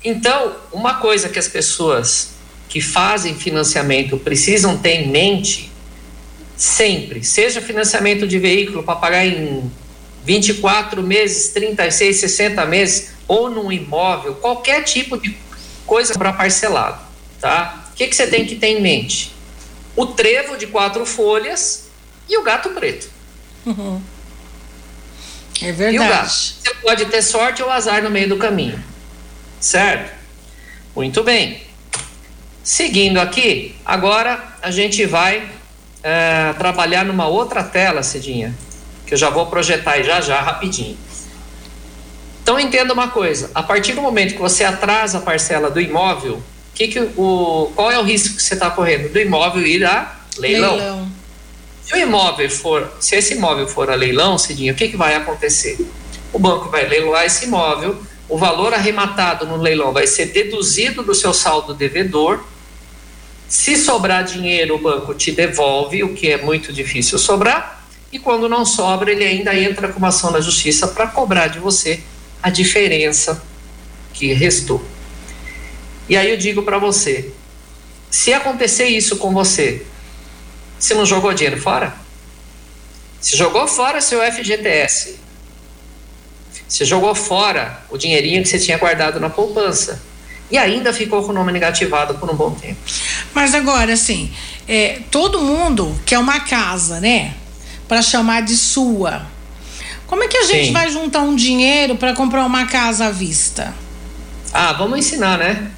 Então, 0.04 0.56
uma 0.70 0.94
coisa 0.94 1.30
que 1.30 1.38
as 1.38 1.48
pessoas 1.48 2.32
que 2.68 2.82
fazem 2.82 3.34
financiamento 3.34 4.18
precisam 4.18 4.76
ter 4.76 4.96
em 4.96 5.08
mente 5.08 5.72
sempre, 6.58 7.24
seja 7.24 7.62
financiamento 7.62 8.26
de 8.26 8.38
veículo 8.38 8.82
para 8.82 8.96
pagar 8.96 9.26
em 9.26 9.70
24 10.26 11.02
meses, 11.02 11.48
36, 11.48 12.20
60 12.20 12.66
meses, 12.66 13.19
ou 13.30 13.48
num 13.48 13.70
imóvel, 13.70 14.34
qualquer 14.34 14.82
tipo 14.82 15.16
de 15.16 15.38
coisa 15.86 16.18
para 16.18 16.32
parcelado, 16.32 17.00
tá? 17.40 17.84
O 17.92 17.94
que, 17.94 18.08
que 18.08 18.16
você 18.16 18.26
tem 18.26 18.44
que 18.44 18.56
ter 18.56 18.66
em 18.66 18.80
mente? 18.80 19.32
O 19.94 20.04
trevo 20.04 20.56
de 20.56 20.66
quatro 20.66 21.06
folhas 21.06 21.88
e 22.28 22.36
o 22.36 22.42
gato 22.42 22.70
preto. 22.70 23.08
Uhum. 23.64 24.02
É 25.62 25.70
verdade. 25.70 25.94
E 25.94 26.00
o 26.00 26.08
gato. 26.08 26.28
Você 26.28 26.74
pode 26.82 27.04
ter 27.04 27.22
sorte 27.22 27.62
ou 27.62 27.70
azar 27.70 28.02
no 28.02 28.10
meio 28.10 28.28
do 28.28 28.36
caminho, 28.36 28.82
certo? 29.60 30.12
Muito 30.96 31.22
bem. 31.22 31.62
Seguindo 32.64 33.20
aqui, 33.20 33.76
agora 33.86 34.56
a 34.60 34.72
gente 34.72 35.06
vai 35.06 35.48
é, 36.02 36.52
trabalhar 36.54 37.04
numa 37.04 37.28
outra 37.28 37.62
tela, 37.62 38.02
Cidinha 38.02 38.52
que 39.10 39.14
eu 39.14 39.18
já 39.18 39.28
vou 39.28 39.44
projetar 39.46 39.94
aí 39.94 40.04
já 40.04 40.20
já 40.20 40.40
rapidinho. 40.40 40.96
Então 42.42 42.58
entenda 42.58 42.92
uma 42.92 43.08
coisa, 43.08 43.50
a 43.54 43.62
partir 43.62 43.92
do 43.92 44.02
momento 44.02 44.34
que 44.34 44.40
você 44.40 44.64
atrasa 44.64 45.18
a 45.18 45.20
parcela 45.20 45.70
do 45.70 45.80
imóvel, 45.80 46.42
que 46.74 46.88
que 46.88 47.00
o, 47.16 47.70
qual 47.74 47.90
é 47.90 47.98
o 47.98 48.02
risco 48.02 48.36
que 48.36 48.42
você 48.42 48.54
está 48.54 48.70
correndo? 48.70 49.12
Do 49.12 49.20
imóvel 49.20 49.66
ir 49.66 49.84
a 49.84 50.16
leilão. 50.38 50.76
leilão. 50.76 51.12
Se 51.84 51.94
o 51.94 51.98
imóvel 51.98 52.50
for, 52.50 52.90
se 53.00 53.16
esse 53.16 53.34
imóvel 53.34 53.66
for 53.66 53.90
a 53.90 53.94
leilão, 53.94 54.38
Cidinho, 54.38 54.72
o 54.72 54.76
que, 54.76 54.88
que 54.88 54.96
vai 54.96 55.14
acontecer? 55.14 55.78
O 56.32 56.38
banco 56.38 56.68
vai 56.70 56.86
leiloar 56.88 57.24
esse 57.24 57.46
imóvel, 57.46 58.00
o 58.28 58.38
valor 58.38 58.72
arrematado 58.72 59.44
no 59.44 59.56
leilão 59.56 59.92
vai 59.92 60.06
ser 60.06 60.26
deduzido 60.26 61.02
do 61.02 61.14
seu 61.14 61.34
saldo 61.34 61.74
devedor. 61.74 62.44
Se 63.48 63.76
sobrar 63.76 64.22
dinheiro, 64.22 64.76
o 64.76 64.78
banco 64.78 65.12
te 65.12 65.32
devolve, 65.32 66.04
o 66.04 66.14
que 66.14 66.30
é 66.30 66.40
muito 66.40 66.72
difícil 66.72 67.18
sobrar 67.18 67.80
e 68.12 68.18
quando 68.18 68.48
não 68.48 68.64
sobra, 68.64 69.12
ele 69.12 69.24
ainda 69.24 69.54
entra 69.54 69.88
com 69.88 69.98
uma 69.98 70.08
ação 70.08 70.32
na 70.32 70.40
justiça 70.40 70.88
para 70.88 71.06
cobrar 71.06 71.46
de 71.46 71.58
você 71.58 72.00
a 72.42 72.50
diferença 72.50 73.42
que 74.12 74.32
restou. 74.32 74.84
E 76.08 76.16
aí 76.16 76.30
eu 76.30 76.36
digo 76.36 76.62
para 76.62 76.78
você: 76.78 77.32
se 78.10 78.32
acontecer 78.32 78.86
isso 78.86 79.16
com 79.16 79.32
você, 79.32 79.86
você 80.78 80.94
não 80.94 81.06
jogou 81.06 81.32
dinheiro 81.32 81.60
fora? 81.60 81.94
Se 83.20 83.36
jogou 83.36 83.66
fora 83.68 84.00
seu 84.00 84.20
FGTS, 84.20 85.18
você 86.66 86.84
jogou 86.84 87.14
fora 87.14 87.84
o 87.90 87.98
dinheirinho 87.98 88.42
que 88.42 88.48
você 88.48 88.58
tinha 88.58 88.78
guardado 88.78 89.20
na 89.20 89.28
poupança 89.28 90.02
e 90.50 90.56
ainda 90.56 90.92
ficou 90.92 91.22
com 91.22 91.30
o 91.30 91.34
nome 91.34 91.52
negativado 91.52 92.14
por 92.14 92.30
um 92.30 92.34
bom 92.34 92.52
tempo. 92.52 92.80
Mas 93.34 93.54
agora, 93.54 93.92
assim, 93.92 94.32
é, 94.66 95.00
todo 95.10 95.40
mundo 95.42 96.00
quer 96.06 96.18
uma 96.18 96.40
casa, 96.40 96.98
né? 96.98 97.34
para 97.90 98.02
chamar 98.02 98.42
de 98.42 98.56
sua. 98.56 99.26
Como 100.10 100.24
é 100.24 100.26
que 100.26 100.38
a 100.38 100.42
gente 100.42 100.66
Sim. 100.66 100.72
vai 100.72 100.90
juntar 100.90 101.20
um 101.20 101.36
dinheiro 101.36 101.94
para 101.94 102.12
comprar 102.14 102.44
uma 102.44 102.66
casa 102.66 103.06
à 103.06 103.10
vista? 103.12 103.72
Ah, 104.52 104.72
vamos 104.72 104.98
ensinar, 104.98 105.38
né? 105.38 105.70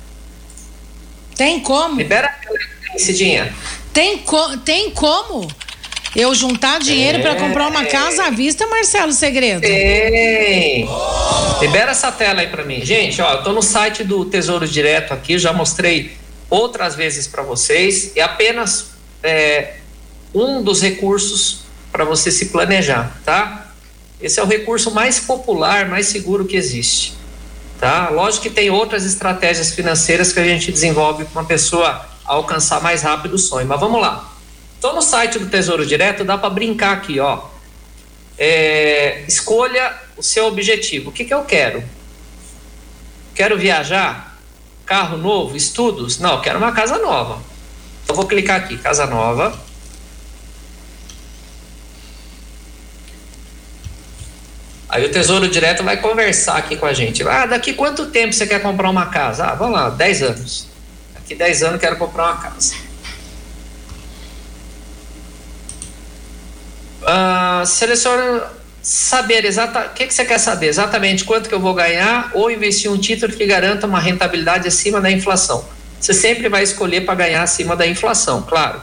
Tem 1.37 1.61
como? 1.61 1.99
Libera 1.99 2.35
esse 2.95 3.13
dinheiro. 3.13 3.53
Tem, 3.93 4.17
co 4.17 4.57
tem 4.57 4.91
como? 4.91 5.47
Eu 6.17 6.35
juntar 6.35 6.81
dinheiro 6.81 7.19
é, 7.19 7.21
para 7.21 7.35
comprar 7.35 7.69
uma 7.69 7.85
casa 7.85 8.25
à 8.25 8.31
vista, 8.31 8.67
Marcelo 8.67 9.13
Segredo? 9.13 9.61
Tem. 9.61 10.89
Libera 11.61 11.91
essa 11.91 12.11
tela 12.11 12.41
aí 12.41 12.47
para 12.47 12.65
mim. 12.65 12.83
Gente, 12.83 13.21
ó, 13.21 13.35
eu 13.35 13.43
tô 13.43 13.53
no 13.53 13.61
site 13.61 14.03
do 14.03 14.25
Tesouro 14.25 14.67
Direto 14.67 15.13
aqui, 15.13 15.39
já 15.39 15.53
mostrei 15.53 16.17
outras 16.49 16.95
vezes 16.95 17.27
para 17.27 17.43
vocês. 17.43 18.13
É 18.17 18.23
apenas 18.23 18.93
é, 19.23 19.75
um 20.35 20.63
dos 20.63 20.81
recursos 20.81 21.65
para 21.93 22.07
você 22.07 22.31
se 22.31 22.47
planejar, 22.47 23.15
tá? 23.27 23.62
Esse 24.23 24.39
é 24.39 24.43
o 24.43 24.47
recurso 24.47 24.93
mais 24.93 25.19
popular, 25.19 25.89
mais 25.89 26.07
seguro 26.07 26.45
que 26.45 26.57
existe, 26.57 27.15
tá? 27.81 28.09
Lógico 28.09 28.45
que 28.45 28.51
tem 28.51 28.71
outras 28.71 29.05
estratégias 29.05 29.73
financeiras 29.73 30.33
que 30.33 30.39
a 30.39 30.45
gente 30.45 30.71
desenvolve 30.71 31.25
para 31.25 31.41
uma 31.41 31.47
pessoa 31.47 32.07
alcançar 32.25 32.81
mais 32.81 33.03
rápido 33.03 33.35
o 33.35 33.39
sonho, 33.39 33.67
mas 33.67 33.81
vamos 33.81 34.01
lá. 34.01 34.33
Então 34.79 34.95
no 34.95 35.03
site 35.03 35.41
do 35.41 35.47
Tesouro 35.47 35.85
Direto 35.85 36.25
dá 36.25 36.39
para 36.39 36.51
brincar 36.51 36.93
aqui, 36.93 37.19
ó. 37.19 37.43
É, 38.39 39.25
escolha 39.27 39.93
o 40.17 40.23
seu 40.23 40.47
objetivo. 40.47 41.11
O 41.11 41.13
que, 41.13 41.25
que 41.25 41.35
eu 41.35 41.43
quero? 41.43 41.83
Quero 43.35 43.59
viajar? 43.59 44.39
Carro 44.87 45.17
novo? 45.17 45.57
Estudos? 45.57 46.19
Não, 46.19 46.41
quero 46.41 46.59
uma 46.59 46.73
casa 46.73 46.99
nova. 46.99 47.43
Eu 48.09 48.15
vou 48.15 48.27
clicar 48.27 48.61
aqui, 48.61 48.79
casa 48.79 49.07
nova 49.07 49.59
Aí 54.93 55.07
o 55.07 55.11
Tesouro 55.11 55.49
Direto 55.49 55.83
vai 55.83 55.97
conversar 55.97 56.59
aqui 56.59 56.77
com 56.77 56.85
a 56.85 56.93
gente. 56.93 57.27
Ah, 57.27 57.47
daqui 57.47 57.73
quanto 57.73 58.11
tempo 58.11 58.35
você 58.35 58.47
quer 58.47 58.61
comprar 58.61 58.91
uma 58.91 59.07
casa? 59.07 59.47
Ah, 59.47 59.55
vamos 59.55 59.73
lá, 59.73 59.89
10 59.89 60.23
anos. 60.23 60.69
Daqui 61.15 61.35
10 61.35 61.63
anos 61.63 61.81
quero 61.81 61.97
comprar 61.97 62.25
uma 62.25 62.37
casa. 62.37 62.75
Ah, 67.07 67.63
seleciona 67.65 68.43
saber 68.83 69.47
exatamente 69.47 69.93
o 69.93 69.95
que, 69.95 70.07
que 70.09 70.13
você 70.13 70.27
quer 70.27 70.39
saber 70.39 70.67
exatamente 70.67 71.25
quanto 71.25 71.49
que 71.49 71.55
eu 71.55 71.61
vou 71.61 71.73
ganhar 71.73 72.31
ou 72.35 72.51
investir 72.51 72.93
um 72.93 72.99
título 72.99 73.33
que 73.33 73.47
garanta 73.47 73.87
uma 73.87 73.99
rentabilidade 73.99 74.69
acima 74.69 75.01
da 75.01 75.11
inflação. 75.11 75.65
Você 75.99 76.13
sempre 76.13 76.51
vai 76.51 76.63
escolher 76.63 77.07
para 77.07 77.15
ganhar 77.15 77.43
acima 77.43 77.75
da 77.75 77.87
inflação, 77.87 78.43
claro. 78.43 78.83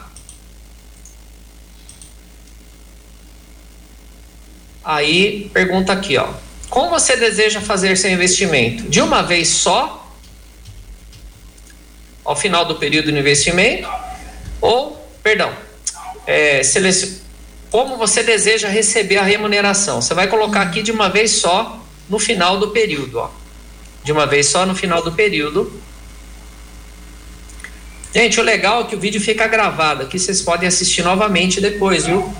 Aí 4.90 5.48
pergunta 5.54 5.92
aqui, 5.92 6.16
ó. 6.16 6.26
Como 6.68 6.90
você 6.90 7.14
deseja 7.14 7.60
fazer 7.60 7.96
seu 7.96 8.10
investimento? 8.10 8.88
De 8.88 9.00
uma 9.00 9.22
vez 9.22 9.46
só, 9.46 10.04
ao 12.24 12.34
final 12.34 12.64
do 12.64 12.74
período 12.74 13.12
de 13.12 13.16
investimento, 13.16 13.88
ou, 14.60 15.00
perdão, 15.22 15.52
é, 16.26 16.60
como 17.70 17.96
você 17.96 18.24
deseja 18.24 18.66
receber 18.68 19.18
a 19.18 19.22
remuneração. 19.22 20.02
Você 20.02 20.12
vai 20.12 20.26
colocar 20.26 20.62
aqui 20.62 20.82
de 20.82 20.90
uma 20.90 21.08
vez 21.08 21.30
só 21.30 21.80
no 22.08 22.18
final 22.18 22.58
do 22.58 22.70
período, 22.70 23.20
ó. 23.20 23.30
De 24.02 24.10
uma 24.10 24.26
vez 24.26 24.48
só 24.48 24.66
no 24.66 24.74
final 24.74 25.04
do 25.04 25.12
período. 25.12 25.72
Gente, 28.12 28.40
o 28.40 28.42
legal 28.42 28.80
é 28.80 28.84
que 28.86 28.96
o 28.96 28.98
vídeo 28.98 29.20
fica 29.20 29.46
gravado 29.46 30.02
aqui, 30.02 30.18
vocês 30.18 30.42
podem 30.42 30.66
assistir 30.66 31.02
novamente 31.02 31.60
depois, 31.60 32.06
viu? 32.06 32.34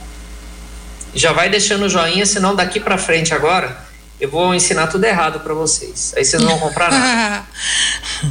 Já 1.14 1.32
vai 1.32 1.48
deixando 1.48 1.84
o 1.84 1.88
joinha, 1.88 2.24
senão 2.24 2.54
daqui 2.54 2.78
para 2.78 2.96
frente 2.96 3.34
agora 3.34 3.88
eu 4.20 4.28
vou 4.28 4.54
ensinar 4.54 4.86
tudo 4.88 5.04
errado 5.04 5.40
para 5.40 5.54
vocês. 5.54 6.12
Aí 6.14 6.24
vocês 6.24 6.42
não 6.42 6.50
vão 6.50 6.68
comprar 6.68 6.90
nada. 6.90 7.46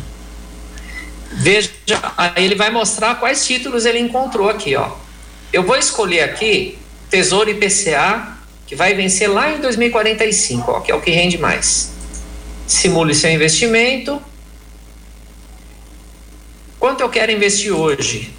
Veja, 1.32 1.72
aí 2.16 2.46
ele 2.46 2.56
vai 2.56 2.70
mostrar 2.70 3.16
quais 3.16 3.46
títulos 3.46 3.86
ele 3.86 4.00
encontrou 4.00 4.50
aqui, 4.50 4.76
ó. 4.76 4.92
Eu 5.52 5.64
vou 5.64 5.76
escolher 5.76 6.22
aqui 6.22 6.78
Tesouro 7.10 7.50
IPCA, 7.50 8.38
que 8.68 8.76
vai 8.76 8.94
vencer 8.94 9.28
lá 9.28 9.52
em 9.52 9.60
2045, 9.60 10.72
ó, 10.72 10.80
que 10.80 10.92
é 10.92 10.96
o 10.96 11.02
que 11.02 11.10
rende 11.10 11.40
mais. 11.40 11.92
Simule 12.68 13.16
seu 13.16 13.32
investimento. 13.32 14.22
Quanto 16.80 17.02
eu 17.02 17.10
quero 17.10 17.32
investir 17.32 17.74
hoje? 17.74 18.32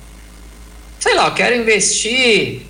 Sei 1.00 1.14
lá, 1.14 1.26
eu 1.26 1.34
quero 1.34 1.56
investir 1.56 2.69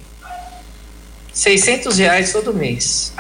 600 1.40 1.97
reais 1.97 2.32
todo 2.32 2.52
mês. 2.52 3.14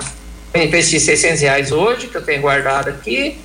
Vou 0.52 0.62
investir 0.62 1.00
600 1.00 1.40
reais 1.40 1.72
hoje, 1.72 2.06
que 2.06 2.14
eu 2.14 2.22
tenho 2.22 2.42
guardado 2.42 2.90
aqui. 2.90 3.38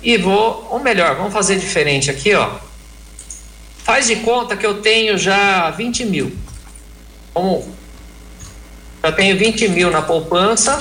E 0.00 0.16
vou, 0.16 0.68
ou 0.70 0.78
melhor, 0.78 1.16
vamos 1.16 1.32
fazer 1.32 1.58
diferente 1.58 2.08
aqui, 2.08 2.32
ó. 2.32 2.52
Faz 3.82 4.06
de 4.06 4.14
conta 4.16 4.56
que 4.56 4.64
eu 4.64 4.80
tenho 4.80 5.18
já 5.18 5.70
20 5.70 6.04
mil. 6.04 6.32
Como 7.34 7.74
eu 9.02 9.12
tenho 9.12 9.36
20 9.36 9.68
mil 9.68 9.90
na 9.90 10.00
poupança, 10.00 10.80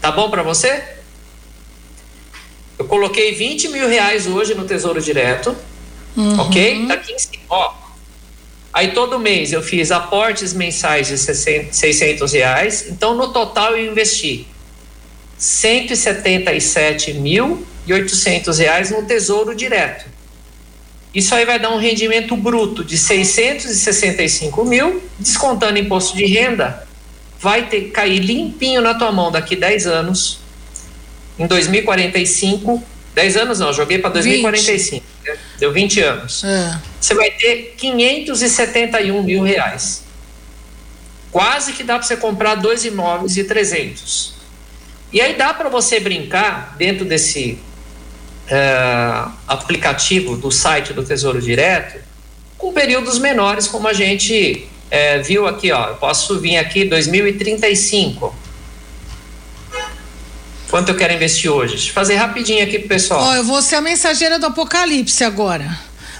Tá 0.00 0.10
bom 0.10 0.30
para 0.30 0.42
você? 0.42 0.96
Eu 2.78 2.86
coloquei 2.86 3.34
20 3.34 3.68
mil 3.68 3.86
reais 3.88 4.26
hoje 4.26 4.54
no 4.54 4.64
Tesouro 4.64 5.00
Direto, 5.00 5.56
uhum. 6.16 6.40
ok? 6.40 6.86
Tá 6.86 6.94
aqui 6.94 7.12
em 7.12 7.18
cima, 7.18 7.42
ó. 7.48 7.85
Aí 8.76 8.88
todo 8.88 9.18
mês 9.18 9.54
eu 9.54 9.62
fiz 9.62 9.90
aportes 9.90 10.52
mensais 10.52 11.06
de 11.08 11.16
600 11.16 12.30
reais, 12.30 12.84
então 12.90 13.14
no 13.14 13.32
total 13.32 13.74
eu 13.74 13.90
investi 13.90 14.46
177 15.38 17.14
mil 17.14 17.66
e 17.86 17.94
800 17.94 18.58
reais 18.58 18.90
no 18.90 19.02
Tesouro 19.02 19.54
Direto. 19.54 20.04
Isso 21.14 21.34
aí 21.34 21.46
vai 21.46 21.58
dar 21.58 21.70
um 21.70 21.78
rendimento 21.78 22.36
bruto 22.36 22.84
de 22.84 22.98
665 22.98 24.62
mil, 24.62 25.02
descontando 25.18 25.78
imposto 25.78 26.14
de 26.14 26.26
renda, 26.26 26.86
vai 27.40 27.70
ter 27.70 27.80
que 27.80 27.90
cair 27.92 28.18
limpinho 28.18 28.82
na 28.82 28.92
tua 28.92 29.10
mão 29.10 29.32
daqui 29.32 29.56
10 29.56 29.86
anos. 29.86 30.38
Em 31.38 31.46
2045, 31.46 32.84
10 33.16 33.36
anos 33.38 33.58
não, 33.60 33.72
joguei 33.72 33.96
para 33.98 34.10
2045, 34.10 35.02
né? 35.24 35.38
deu 35.58 35.72
20 35.72 36.00
anos. 36.02 36.44
É. 36.44 36.78
Você 37.00 37.14
vai 37.14 37.30
ter 37.30 37.74
571 37.78 39.22
mil 39.22 39.42
reais. 39.42 40.04
Quase 41.32 41.72
que 41.72 41.82
dá 41.82 41.94
para 41.94 42.06
você 42.06 42.18
comprar 42.18 42.56
dois 42.56 42.84
imóveis 42.84 43.32
de 43.32 43.44
300. 43.44 44.34
E 45.10 45.22
aí 45.22 45.34
dá 45.34 45.54
para 45.54 45.70
você 45.70 45.98
brincar 45.98 46.76
dentro 46.76 47.06
desse 47.06 47.58
uh, 48.48 49.32
aplicativo 49.48 50.36
do 50.36 50.50
site 50.50 50.92
do 50.92 51.02
Tesouro 51.02 51.40
Direto 51.40 51.98
com 52.58 52.70
períodos 52.70 53.18
menores, 53.18 53.66
como 53.66 53.88
a 53.88 53.94
gente 53.94 54.68
uh, 54.92 55.24
viu 55.24 55.46
aqui, 55.46 55.72
ó. 55.72 55.88
Eu 55.88 55.94
posso 55.94 56.38
vir 56.38 56.58
aqui 56.58 56.84
2035. 56.84 58.45
Quanto 60.76 60.90
eu 60.90 60.94
quero 60.94 61.14
investir 61.14 61.50
hoje? 61.50 61.76
Deixa 61.76 61.88
eu 61.88 61.94
fazer 61.94 62.16
rapidinho 62.16 62.62
aqui 62.62 62.78
pro 62.78 62.88
pessoal. 62.88 63.22
Ó, 63.22 63.34
eu 63.34 63.42
vou 63.42 63.62
ser 63.62 63.76
a 63.76 63.80
mensageira 63.80 64.38
do 64.38 64.44
apocalipse 64.44 65.24
agora. 65.24 65.74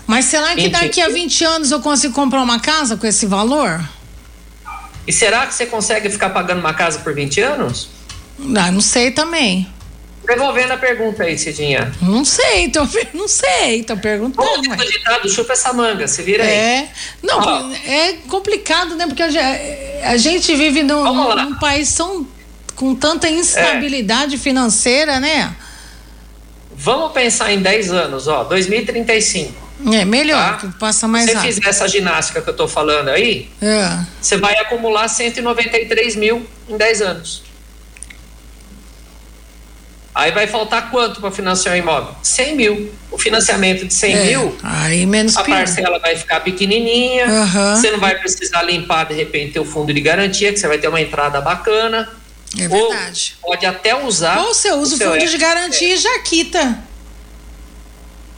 Mas 0.07 0.25
será 0.25 0.55
que 0.55 0.63
20... 0.63 0.73
daqui 0.73 1.03
a 1.03 1.11
20 1.11 1.45
anos 1.45 1.71
eu 1.71 1.81
consigo 1.81 2.15
comprar 2.15 2.41
uma 2.41 2.59
casa 2.59 2.97
com 2.97 3.07
esse 3.07 3.27
valor? 3.27 3.87
E 5.07 5.13
será 5.13 5.47
que 5.47 5.53
você 5.53 5.67
consegue 5.67 6.09
ficar 6.09 6.31
pagando 6.31 6.61
uma 6.61 6.73
casa 6.73 7.01
por 7.01 7.15
20 7.15 7.39
anos? 7.43 7.91
Ah, 8.57 8.73
não 8.73 8.81
sei 8.81 9.11
também. 9.11 9.71
Devolvendo 10.27 10.73
a 10.73 10.79
pergunta 10.79 11.25
aí, 11.25 11.37
Cidinha. 11.37 11.93
Não 12.01 12.25
sei, 12.25 12.71
tô, 12.71 12.81
não 13.13 13.29
sei, 13.29 13.83
tô 13.83 13.95
perguntando. 13.99 14.49
Bom, 14.49 14.63
mas... 14.71 14.91
ditado, 14.91 15.29
chupa 15.29 15.53
essa 15.53 15.71
manga, 15.75 16.09
se 16.09 16.23
vira 16.23 16.43
aí. 16.43 16.49
É, 16.49 16.89
não, 17.23 17.75
é 17.75 18.15
complicado, 18.27 18.95
né? 18.95 19.07
Porque 19.07 19.23
a, 19.23 20.13
a 20.13 20.17
gente 20.17 20.57
vive 20.57 20.83
num, 20.83 21.35
num 21.35 21.55
país 21.57 21.95
tão, 21.95 22.27
com 22.77 22.95
tanta 22.95 23.29
instabilidade 23.29 24.37
é. 24.37 24.39
financeira, 24.39 25.19
né? 25.19 25.57
Vamos 26.77 27.13
pensar 27.13 27.53
em 27.53 27.61
10 27.61 27.91
anos, 27.91 28.29
ó, 28.29 28.45
2035. 28.45 29.67
É 29.93 30.05
melhor, 30.05 30.53
tá? 30.53 30.59
que 30.59 30.79
passa 30.79 31.09
mais 31.09 31.27
rápido. 31.27 31.41
Se 31.41 31.47
você 31.47 31.55
fizer 31.55 31.69
essa 31.69 31.89
ginástica 31.89 32.41
que 32.41 32.49
eu 32.49 32.55
tô 32.55 32.69
falando 32.69 33.09
aí, 33.09 33.51
é. 33.61 33.99
você 34.21 34.37
vai 34.37 34.57
acumular 34.59 35.09
193 35.09 36.17
mil 36.17 36.47
em 36.69 36.77
10 36.77 37.03
anos. 37.03 37.43
Aí 40.15 40.33
vai 40.33 40.47
faltar 40.47 40.91
quanto 40.91 41.21
para 41.21 41.31
financiar 41.31 41.75
o 41.75 41.79
imóvel? 41.79 42.15
100 42.23 42.57
mil. 42.57 42.93
O 43.11 43.19
financiamento 43.19 43.87
de 43.87 43.93
100 43.93 44.13
é, 44.15 44.25
mil, 44.25 44.57
aí 44.63 45.07
menos 45.07 45.37
a 45.37 45.43
pior. 45.43 45.57
parcela 45.57 45.99
vai 45.99 46.17
ficar 46.17 46.41
pequenininha, 46.41 47.27
uhum. 47.27 47.77
você 47.77 47.91
não 47.91 48.01
vai 48.01 48.15
precisar 48.19 48.63
limpar 48.63 49.05
de 49.05 49.15
repente 49.15 49.59
o 49.59 49.65
fundo 49.65 49.93
de 49.93 50.01
garantia, 50.01 50.53
que 50.53 50.59
você 50.59 50.69
vai 50.69 50.77
ter 50.77 50.89
uma 50.89 51.01
entrada 51.01 51.41
bacana. 51.41 52.09
É 52.59 52.69
verdade. 52.69 53.37
Ou 53.43 53.51
pode 53.51 53.67
até 53.67 53.97
usar. 53.97 54.39
Ou 54.41 54.55
você 54.55 54.73
usa 54.73 54.95
o, 54.95 55.13
fundo 55.13 55.27
de 55.27 55.39
garantia 55.39 55.95
e 55.95 55.97
já 55.97 56.19
quita. 56.21 56.79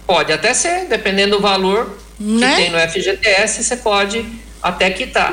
Pode 0.07 0.33
até 0.33 0.55
ser, 0.55 0.87
dependendo 0.87 1.37
do 1.37 1.42
valor 1.42 1.99
né? 2.18 2.51
que 2.51 2.62
tem 2.62 2.71
no 2.71 2.79
FGTS, 2.79 3.62
você 3.62 3.77
pode 3.77 4.25
até 4.62 4.90
quitar. 4.90 5.33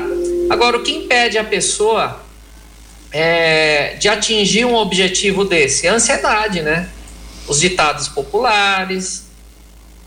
Agora, 0.50 0.76
o 0.76 0.82
que 0.82 0.92
impede 0.92 1.38
a 1.38 1.44
pessoa 1.44 2.22
é, 3.10 3.94
de 3.94 4.08
atingir 4.08 4.64
um 4.64 4.74
objetivo 4.74 5.44
desse? 5.44 5.88
A 5.88 5.94
ansiedade, 5.94 6.62
né? 6.62 6.88
Os 7.48 7.60
ditados 7.60 8.08
populares. 8.08 9.24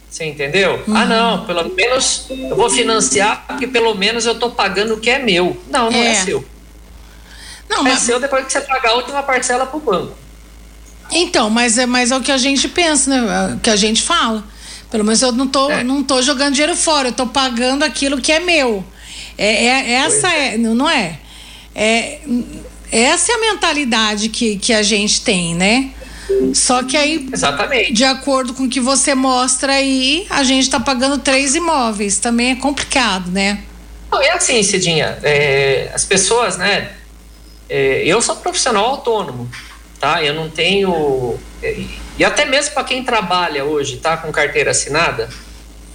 Você 0.10 0.25
entendeu? 0.25 0.84
Ah, 0.88 0.89
uhum. 0.89 0.97
Ah, 0.97 1.05
não, 1.05 1.45
pelo 1.45 1.75
menos 1.75 2.25
eu 2.29 2.55
vou 2.55 2.69
financiar 2.69 3.45
porque 3.47 3.67
pelo 3.67 3.93
menos 3.93 4.25
eu 4.25 4.34
estou 4.34 4.51
pagando 4.51 4.95
o 4.95 4.99
que 4.99 5.10
é 5.10 5.19
meu. 5.19 5.62
Não, 5.69 5.91
não 5.91 5.97
é, 5.97 6.12
é 6.12 6.15
seu. 6.15 6.43
Não, 7.69 7.79
é 7.79 7.91
mas... 7.91 7.99
seu 7.99 8.19
depois 8.19 8.45
que 8.45 8.51
você 8.51 8.62
pagar 8.62 8.91
a 8.91 8.95
última 8.95 9.21
parcela 9.23 9.65
para 9.65 9.77
o 9.77 9.79
banco. 9.79 10.17
Então, 11.12 11.49
mas 11.49 11.77
é, 11.77 11.86
mas 11.86 12.12
é 12.12 12.17
o 12.17 12.21
que 12.21 12.32
a 12.32 12.38
gente 12.38 12.67
pensa, 12.67 13.10
né? 13.10 13.51
É 13.51 13.55
o 13.55 13.60
que 13.60 13.69
a 13.69 13.75
gente 13.75 14.01
fala. 14.01 14.43
Pelo 14.89 15.03
menos 15.03 15.21
eu 15.21 15.32
não 15.32 15.47
tô, 15.47 15.69
é. 15.69 15.84
não 15.84 16.03
tô 16.03 16.21
jogando 16.21 16.53
dinheiro 16.53 16.75
fora, 16.75 17.10
eu 17.10 17.13
tô 17.13 17.27
pagando 17.27 17.84
aquilo 17.84 18.19
que 18.19 18.32
é 18.32 18.39
meu. 18.39 18.84
É, 19.38 19.65
é 19.65 19.91
essa 19.91 20.27
é. 20.34 20.55
é, 20.55 20.58
não 20.58 20.89
é? 20.89 21.19
É 21.75 22.19
essa 22.91 23.32
é 23.32 23.36
a 23.36 23.39
mentalidade 23.39 24.29
que, 24.29 24.58
que 24.58 24.73
a 24.73 24.82
gente 24.82 25.21
tem, 25.21 25.53
né? 25.55 25.91
Só 26.53 26.84
que 26.84 26.95
aí, 26.95 27.27
Exatamente. 27.32 27.93
de 27.93 28.03
acordo 28.03 28.53
com 28.53 28.63
o 28.63 28.69
que 28.69 28.79
você 28.79 29.15
mostra 29.15 29.73
aí, 29.73 30.25
a 30.29 30.43
gente 30.43 30.63
está 30.63 30.79
pagando 30.79 31.17
três 31.17 31.55
imóveis. 31.55 32.17
Também 32.19 32.51
é 32.51 32.55
complicado, 32.55 33.32
né? 33.32 33.63
Não, 34.12 34.21
é 34.21 34.32
assim, 34.32 34.62
Cidinha. 34.63 35.17
É, 35.23 35.91
as 35.93 36.05
pessoas, 36.05 36.58
né? 36.58 36.91
É, 37.69 38.03
eu 38.03 38.21
sou 38.21 38.36
profissional 38.38 38.86
autônomo, 38.86 39.49
tá? 39.99 40.23
Eu 40.23 40.34
não 40.34 40.49
tenho. 40.49 41.38
É, 41.62 41.84
e 42.17 42.25
até 42.25 42.45
mesmo 42.45 42.73
para 42.73 42.84
quem 42.84 43.03
trabalha 43.03 43.63
hoje, 43.63 43.97
tá? 43.97 44.17
Com 44.17 44.32
carteira 44.32 44.71
assinada, 44.71 45.29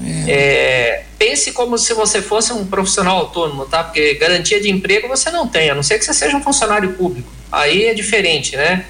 é. 0.02 0.30
É, 0.30 1.04
pense 1.18 1.52
como 1.52 1.78
se 1.78 1.94
você 1.94 2.20
fosse 2.20 2.52
um 2.52 2.66
profissional 2.66 3.18
autônomo, 3.18 3.66
tá? 3.66 3.84
Porque 3.84 4.14
garantia 4.14 4.60
de 4.60 4.70
emprego 4.70 5.08
você 5.08 5.30
não 5.30 5.46
tem, 5.46 5.70
a 5.70 5.74
não 5.74 5.82
ser 5.82 5.98
que 5.98 6.04
você 6.04 6.14
seja 6.14 6.36
um 6.36 6.42
funcionário 6.42 6.94
público. 6.94 7.30
Aí 7.50 7.84
é 7.84 7.94
diferente, 7.94 8.56
né? 8.56 8.86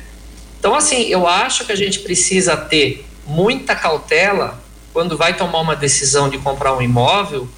Então, 0.58 0.74
assim, 0.74 1.02
eu 1.08 1.26
acho 1.26 1.64
que 1.66 1.72
a 1.72 1.76
gente 1.76 2.00
precisa 2.00 2.56
ter 2.56 3.04
muita 3.26 3.74
cautela 3.74 4.62
quando 4.92 5.16
vai 5.16 5.36
tomar 5.36 5.60
uma 5.60 5.76
decisão 5.76 6.28
de 6.28 6.38
comprar 6.38 6.74
um 6.74 6.80
imóvel, 6.80 7.48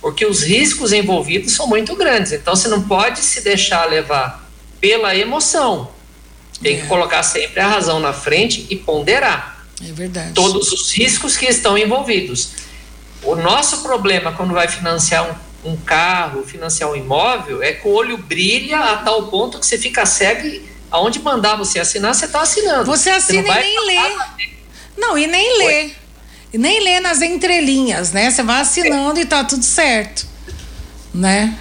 porque 0.00 0.24
os 0.24 0.42
riscos 0.42 0.92
envolvidos 0.92 1.52
são 1.52 1.66
muito 1.66 1.94
grandes. 1.94 2.32
Então, 2.32 2.56
você 2.56 2.68
não 2.68 2.82
pode 2.82 3.20
se 3.20 3.42
deixar 3.42 3.84
levar 3.88 4.43
pela 4.84 5.16
emoção. 5.16 5.88
Tem 6.60 6.76
é. 6.76 6.80
que 6.82 6.86
colocar 6.86 7.22
sempre 7.22 7.58
a 7.58 7.66
razão 7.66 7.98
na 7.98 8.12
frente 8.12 8.66
e 8.68 8.76
ponderar. 8.76 9.64
É 9.82 9.90
verdade. 9.90 10.34
Todos 10.34 10.72
os 10.72 10.92
riscos 10.92 11.38
que 11.38 11.46
estão 11.46 11.78
envolvidos. 11.78 12.50
O 13.22 13.34
nosso 13.34 13.78
problema 13.78 14.32
quando 14.32 14.52
vai 14.52 14.68
financiar 14.68 15.40
um, 15.64 15.72
um 15.72 15.76
carro, 15.78 16.44
financiar 16.44 16.90
um 16.90 16.94
imóvel, 16.94 17.62
é 17.62 17.72
que 17.72 17.88
o 17.88 17.92
olho 17.92 18.18
brilha 18.18 18.78
a 18.78 18.98
tal 18.98 19.28
ponto 19.28 19.58
que 19.58 19.64
você 19.64 19.78
fica 19.78 20.04
cego 20.04 20.46
e 20.46 20.62
aonde 20.90 21.18
mandar 21.18 21.56
você 21.56 21.80
assinar, 21.80 22.14
você 22.14 22.26
está 22.26 22.42
assinando. 22.42 22.84
Você 22.84 23.08
assina 23.08 23.42
você 23.42 23.60
e 23.60 23.62
nem 23.62 23.86
lê. 23.86 24.16
Não, 24.98 25.16
e 25.16 25.26
nem 25.26 25.58
lê. 25.60 25.90
E 26.52 26.58
nem 26.58 26.84
lê 26.84 27.00
nas 27.00 27.22
entrelinhas, 27.22 28.12
né? 28.12 28.30
Você 28.30 28.42
vai 28.42 28.60
assinando 28.60 29.18
é. 29.18 29.22
e 29.22 29.24
tá 29.24 29.44
tudo 29.44 29.64
certo. 29.64 30.26
Né? 31.14 31.58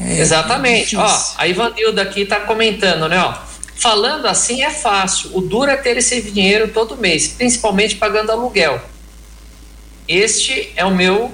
É, 0.00 0.20
Exatamente. 0.20 0.96
É 0.96 0.98
ó, 0.98 1.20
a 1.36 1.48
Ivanilda 1.48 2.02
aqui 2.02 2.24
tá 2.24 2.40
comentando, 2.40 3.08
né? 3.08 3.20
Ó, 3.20 3.34
falando 3.76 4.26
assim 4.26 4.62
é 4.62 4.70
fácil. 4.70 5.30
O 5.36 5.40
duro 5.40 5.70
é 5.70 5.76
ter 5.76 5.96
esse 5.96 6.20
dinheiro 6.22 6.68
todo 6.68 6.96
mês, 6.96 7.28
principalmente 7.28 7.96
pagando 7.96 8.32
aluguel. 8.32 8.80
Este 10.06 10.72
é 10.76 10.84
o 10.84 10.94
meu 10.94 11.32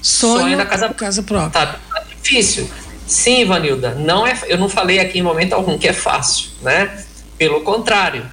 sonho, 0.00 0.40
sonho 0.40 0.56
da 0.56 0.66
casa, 0.66 0.88
casa 0.94 1.22
própria. 1.22 1.50
Tá, 1.50 1.80
tá 1.92 2.04
difícil. 2.22 2.68
Sim, 3.06 3.42
Ivanilda, 3.42 3.94
não 3.94 4.26
é, 4.26 4.36
eu 4.46 4.58
não 4.58 4.68
falei 4.68 4.98
aqui 4.98 5.18
em 5.18 5.22
momento 5.22 5.52
algum 5.52 5.78
que 5.78 5.88
é 5.88 5.92
fácil, 5.92 6.50
né? 6.60 7.04
Pelo 7.38 7.60
contrário, 7.60 8.28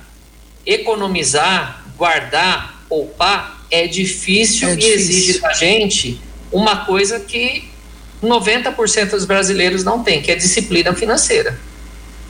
economizar, 0.65 1.83
guardar, 1.95 2.83
poupar 2.89 3.65
é 3.69 3.87
difícil 3.87 4.69
é 4.69 4.73
e 4.73 4.77
difícil. 4.77 4.99
exige 4.99 5.39
da 5.39 5.53
gente 5.53 6.21
uma 6.51 6.85
coisa 6.85 7.19
que 7.19 7.72
90% 8.27 9.11
dos 9.11 9.25
brasileiros 9.25 9.83
não 9.83 10.03
tem, 10.03 10.21
que 10.21 10.31
é 10.31 10.35
disciplina 10.35 10.93
financeira. 10.93 11.59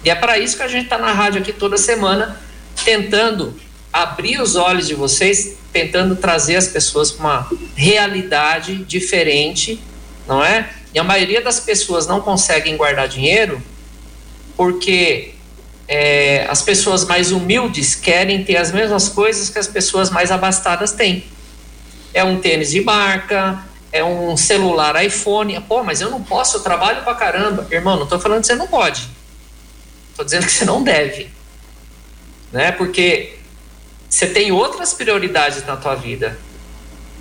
E 0.03 0.09
é 0.09 0.15
para 0.15 0.37
isso 0.37 0.57
que 0.57 0.63
a 0.63 0.67
gente 0.67 0.85
está 0.85 0.97
na 0.97 1.13
rádio 1.13 1.41
aqui 1.41 1.53
toda 1.53 1.77
semana, 1.77 2.37
tentando 2.83 3.55
abrir 3.91 4.41
os 4.41 4.55
olhos 4.55 4.87
de 4.87 4.95
vocês, 4.95 5.55
tentando 5.71 6.15
trazer 6.15 6.55
as 6.55 6.67
pessoas 6.67 7.11
para 7.11 7.23
uma 7.23 7.51
realidade 7.75 8.75
diferente, 8.85 9.79
não 10.27 10.43
é? 10.43 10.69
E 10.93 10.99
a 10.99 11.03
maioria 11.03 11.41
das 11.41 11.59
pessoas 11.59 12.05
não 12.05 12.19
conseguem 12.19 12.75
guardar 12.75 13.07
dinheiro 13.07 13.61
porque 14.55 15.33
é, 15.87 16.45
as 16.49 16.61
pessoas 16.61 17.05
mais 17.05 17.31
humildes 17.31 17.95
querem 17.95 18.43
ter 18.43 18.57
as 18.57 18.71
mesmas 18.71 19.09
coisas 19.09 19.49
que 19.49 19.59
as 19.59 19.67
pessoas 19.67 20.09
mais 20.09 20.31
abastadas 20.31 20.91
têm. 20.91 21.23
É 22.13 22.23
um 22.23 22.39
tênis 22.39 22.71
de 22.71 22.81
marca, 22.81 23.63
é 23.93 24.03
um 24.03 24.35
celular 24.35 25.01
iPhone. 25.05 25.61
Pô, 25.61 25.83
mas 25.83 26.01
eu 26.01 26.09
não 26.09 26.21
posso, 26.21 26.57
eu 26.57 26.61
trabalho 26.61 27.03
pra 27.03 27.13
caramba. 27.13 27.65
Irmão, 27.69 27.95
não 27.95 28.03
estou 28.03 28.19
falando 28.19 28.41
que 28.41 28.47
você 28.47 28.55
não 28.55 28.67
pode. 28.67 29.07
Estou 30.09 30.25
dizendo 30.25 30.47
que 30.47 30.51
você 30.51 30.65
não 30.65 30.83
deve. 30.83 31.31
Né? 32.51 32.71
Porque 32.71 33.37
você 34.09 34.25
tem 34.25 34.51
outras 34.51 34.93
prioridades 34.93 35.63
na 35.65 35.77
tua 35.77 35.93
vida. 35.93 36.39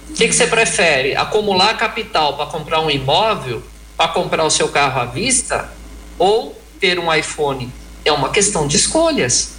O 0.08 0.14
que, 0.14 0.26
que 0.26 0.34
você 0.34 0.46
prefere? 0.46 1.14
Acumular 1.14 1.76
capital 1.76 2.36
para 2.36 2.46
comprar 2.46 2.80
um 2.80 2.90
imóvel, 2.90 3.62
para 3.94 4.08
comprar 4.08 4.44
o 4.44 4.50
seu 4.50 4.68
carro 4.68 5.00
à 5.00 5.04
vista, 5.04 5.70
ou 6.18 6.58
ter 6.80 6.98
um 6.98 7.12
iPhone? 7.12 7.70
É 8.04 8.12
uma 8.12 8.30
questão 8.30 8.66
de 8.66 8.76
escolhas, 8.76 9.52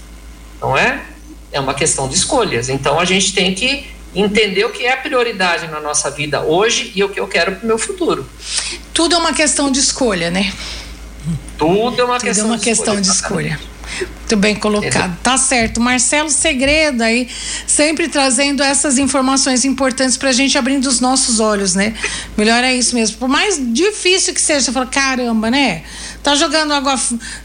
não 0.60 0.76
é? 0.76 1.06
É 1.52 1.60
uma 1.60 1.76
questão 1.76 2.08
de 2.08 2.16
escolhas. 2.16 2.70
Então 2.70 3.00
a 3.00 3.06
gente 3.06 3.34
tem 3.34 3.54
que 3.54 3.93
entender 4.16 4.66
o 4.66 4.70
que 4.70 4.86
é 4.86 4.94
a 4.94 4.98
prioridade 4.98 5.68
na 5.68 5.80
nossa 5.80 6.10
vida 6.12 6.42
hoje 6.42 6.92
e 6.96 7.04
o 7.04 7.10
que 7.10 7.20
eu 7.20 7.28
quero 7.28 7.56
para 7.56 7.64
o 7.64 7.68
meu 7.68 7.78
futuro. 7.78 8.28
Tudo 8.94 9.16
é 9.16 9.18
uma 9.18 9.34
questão 9.34 9.72
de 9.72 9.80
escolha, 9.80 10.30
né? 10.30 10.54
Tudo 11.58 12.02
é 12.02 12.04
uma 12.04 12.18
Tudo 12.18 12.28
questão, 12.28 12.46
é 12.46 12.48
uma 12.50 12.58
de, 12.58 12.64
questão 12.64 13.00
escolha, 13.00 13.02
de 13.02 13.08
escolha. 13.08 13.74
Muito 14.34 14.38
bem 14.38 14.56
colocado, 14.56 15.16
tá 15.22 15.38
certo. 15.38 15.80
Marcelo 15.80 16.30
Segredo 16.30 17.04
aí, 17.04 17.30
sempre 17.68 18.08
trazendo 18.08 18.64
essas 18.64 18.98
informações 18.98 19.64
importantes 19.66 20.18
pra 20.18 20.32
gente 20.32 20.58
abrindo 20.58 20.88
os 20.88 21.00
nossos 21.00 21.40
olhos, 21.40 21.76
né? 21.76 21.94
Melhor 22.36 22.64
é 22.64 22.74
isso 22.74 22.96
mesmo. 22.96 23.18
Por 23.18 23.28
mais 23.28 23.60
difícil 23.74 24.34
que 24.34 24.42
seja, 24.42 24.62
você 24.62 24.72
fala, 24.72 24.88
caramba, 24.88 25.52
né? 25.52 25.84
Tá 26.24 26.36
jogando 26.36 26.74
água, 26.74 27.00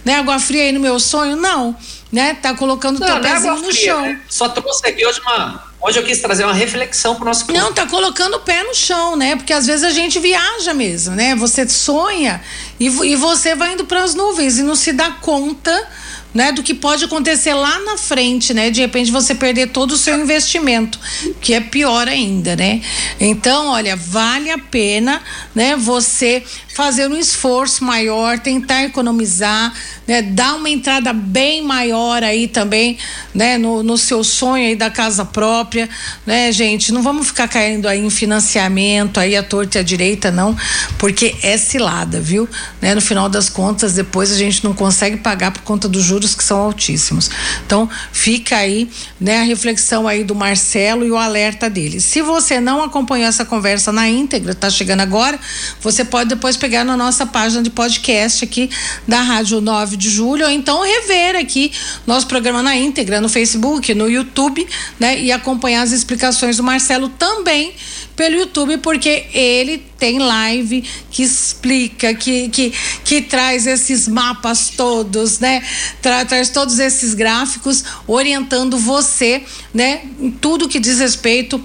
né, 0.04 0.14
água 0.14 0.38
fria 0.38 0.62
aí 0.62 0.72
no 0.72 0.81
meu 0.81 0.98
sonho? 0.98 1.37
Não, 1.37 1.76
né? 2.11 2.35
Tá 2.35 2.54
colocando 2.54 2.96
o 2.96 3.04
teu 3.04 3.16
é 3.16 3.20
pezinho 3.20 3.57
no 3.57 3.64
fria, 3.64 3.87
chão. 3.87 4.02
Né? 4.02 4.20
Só 4.28 4.48
trouxe 4.48 4.87
aqui 4.87 5.04
hoje 5.04 5.20
uma, 5.20 5.67
Hoje 5.80 5.98
eu 5.98 6.02
quis 6.02 6.20
trazer 6.20 6.44
uma 6.44 6.52
reflexão 6.52 7.14
para 7.14 7.22
o 7.22 7.26
nosso 7.26 7.46
público. 7.46 7.64
Não, 7.64 7.72
tá 7.72 7.86
colocando 7.86 8.34
o 8.34 8.40
pé 8.40 8.64
no 8.64 8.74
chão, 8.74 9.14
né? 9.14 9.36
Porque 9.36 9.52
às 9.52 9.64
vezes 9.66 9.84
a 9.84 9.90
gente 9.90 10.18
viaja 10.18 10.74
mesmo, 10.74 11.14
né? 11.14 11.36
Você 11.36 11.68
sonha 11.68 12.40
e, 12.80 12.86
e 12.86 13.16
você 13.16 13.54
vai 13.54 13.74
indo 13.74 13.84
para 13.84 14.02
as 14.02 14.14
nuvens 14.14 14.58
e 14.58 14.62
não 14.62 14.74
se 14.74 14.92
dá 14.92 15.12
conta 15.12 15.88
né, 16.34 16.52
do 16.52 16.62
que 16.62 16.74
pode 16.74 17.04
acontecer 17.04 17.54
lá 17.54 17.78
na 17.80 17.96
frente, 17.96 18.52
né? 18.52 18.70
De 18.70 18.80
repente 18.80 19.10
você 19.10 19.34
perder 19.34 19.68
todo 19.68 19.92
o 19.92 19.96
seu 19.96 20.18
investimento, 20.18 20.98
que 21.40 21.54
é 21.54 21.60
pior 21.60 22.06
ainda, 22.06 22.54
né? 22.54 22.82
Então, 23.18 23.68
olha, 23.68 23.96
vale 23.96 24.50
a 24.50 24.58
pena, 24.58 25.22
né, 25.54 25.74
você 25.76 26.42
fazer 26.78 27.10
um 27.10 27.16
esforço 27.16 27.82
maior, 27.82 28.38
tentar 28.38 28.84
economizar, 28.84 29.74
né, 30.06 30.22
dar 30.22 30.54
uma 30.54 30.70
entrada 30.70 31.12
bem 31.12 31.60
maior 31.60 32.22
aí 32.22 32.46
também, 32.46 32.96
né, 33.34 33.58
no, 33.58 33.82
no 33.82 33.98
seu 33.98 34.22
sonho 34.22 34.64
aí 34.64 34.76
da 34.76 34.88
casa 34.88 35.24
própria, 35.24 35.88
né, 36.24 36.52
gente? 36.52 36.92
Não 36.92 37.02
vamos 37.02 37.26
ficar 37.26 37.48
caindo 37.48 37.88
aí 37.88 37.98
em 37.98 38.08
financiamento 38.08 39.18
aí 39.18 39.34
a 39.34 39.42
torta 39.42 39.76
e 39.76 39.80
a 39.80 39.82
direita, 39.82 40.30
não, 40.30 40.56
porque 40.98 41.34
é 41.42 41.58
cilada, 41.58 42.20
viu? 42.20 42.48
Né, 42.80 42.94
no 42.94 43.00
final 43.00 43.28
das 43.28 43.48
contas, 43.48 43.94
depois 43.94 44.30
a 44.30 44.36
gente 44.36 44.62
não 44.62 44.72
consegue 44.72 45.16
pagar 45.16 45.50
por 45.50 45.62
conta 45.62 45.88
dos 45.88 46.04
juros 46.04 46.32
que 46.32 46.44
são 46.44 46.58
altíssimos. 46.58 47.28
Então, 47.66 47.90
fica 48.12 48.56
aí, 48.56 48.88
né, 49.20 49.40
a 49.40 49.42
reflexão 49.42 50.06
aí 50.06 50.22
do 50.22 50.32
Marcelo 50.36 51.04
e 51.04 51.10
o 51.10 51.16
alerta 51.16 51.68
dele. 51.68 52.00
Se 52.00 52.22
você 52.22 52.60
não 52.60 52.84
acompanhou 52.84 53.26
essa 53.26 53.44
conversa 53.44 53.90
na 53.90 54.08
íntegra, 54.08 54.54
tá 54.54 54.70
chegando 54.70 55.00
agora, 55.00 55.40
você 55.80 56.04
pode 56.04 56.28
depois 56.28 56.56
pegar 56.56 56.67
pegar 56.68 56.85
na 56.85 56.98
nossa 56.98 57.24
página 57.24 57.62
de 57.62 57.70
podcast 57.70 58.44
aqui 58.44 58.68
da 59.07 59.22
Rádio 59.22 59.59
9 59.59 59.96
de 59.96 60.11
Julho, 60.11 60.44
ou 60.44 60.50
então 60.50 60.83
rever 60.83 61.35
aqui 61.35 61.72
nosso 62.07 62.26
programa 62.26 62.62
na 62.62 62.76
íntegra 62.76 63.22
no 63.22 63.28
Facebook, 63.31 63.94
no 63.94 64.07
YouTube, 64.07 64.68
né? 65.00 65.18
E 65.18 65.33
acompanhar 65.33 65.81
as 65.81 65.92
explicações 65.92 66.59
do 66.59 66.62
Marcelo 66.62 67.09
também 67.09 67.72
pelo 68.14 68.35
YouTube, 68.35 68.76
porque 68.78 69.28
ele 69.33 69.78
tem 69.98 70.18
live 70.18 70.85
que 71.11 71.22
explica, 71.22 72.12
que, 72.12 72.50
que, 72.50 72.74
que 73.02 73.22
traz 73.22 73.66
esses 73.66 74.07
mapas 74.07 74.68
todos, 74.76 75.38
né? 75.38 75.64
Tra, 76.02 76.26
traz 76.26 76.50
todos 76.50 76.78
esses 76.78 77.14
gráficos 77.14 77.83
orientando 78.07 78.76
você, 78.76 79.42
né? 79.72 80.02
Em 80.20 80.31
tudo 80.31 80.68
que 80.68 80.78
diz 80.78 80.98
respeito 80.98 81.64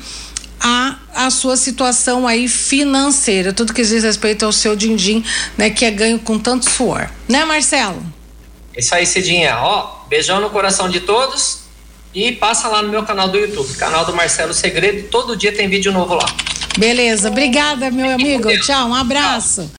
a, 0.63 0.95
a 1.13 1.29
sua 1.29 1.57
situação 1.57 2.25
aí 2.25 2.47
financeira, 2.47 3.51
tudo 3.51 3.73
que 3.73 3.83
diz 3.83 4.01
respeito 4.01 4.45
ao 4.45 4.53
seu 4.53 4.75
din-din, 4.75 5.23
né, 5.57 5.69
que 5.69 5.83
é 5.83 5.91
ganho 5.91 6.17
com 6.17 6.39
tanto 6.39 6.69
suor. 6.69 7.09
Né, 7.27 7.43
Marcelo? 7.43 8.01
Isso 8.75 8.95
aí, 8.95 9.05
Cidinha. 9.05 9.57
Ó, 9.57 10.05
beijão 10.07 10.39
no 10.39 10.49
coração 10.49 10.89
de 10.89 11.01
todos 11.01 11.63
e 12.15 12.31
passa 12.31 12.69
lá 12.69 12.81
no 12.81 12.89
meu 12.89 13.03
canal 13.03 13.27
do 13.27 13.37
YouTube, 13.37 13.73
canal 13.75 14.05
do 14.05 14.15
Marcelo 14.15 14.53
Segredo, 14.53 15.09
todo 15.09 15.35
dia 15.35 15.51
tem 15.51 15.67
vídeo 15.67 15.91
novo 15.91 16.13
lá. 16.15 16.25
Beleza, 16.77 17.29
obrigada, 17.29 17.91
meu 17.91 18.09
amigo. 18.09 18.49
Tchau, 18.61 18.87
um 18.89 18.95
abraço. 18.95 19.63
Tchau. 19.63 19.71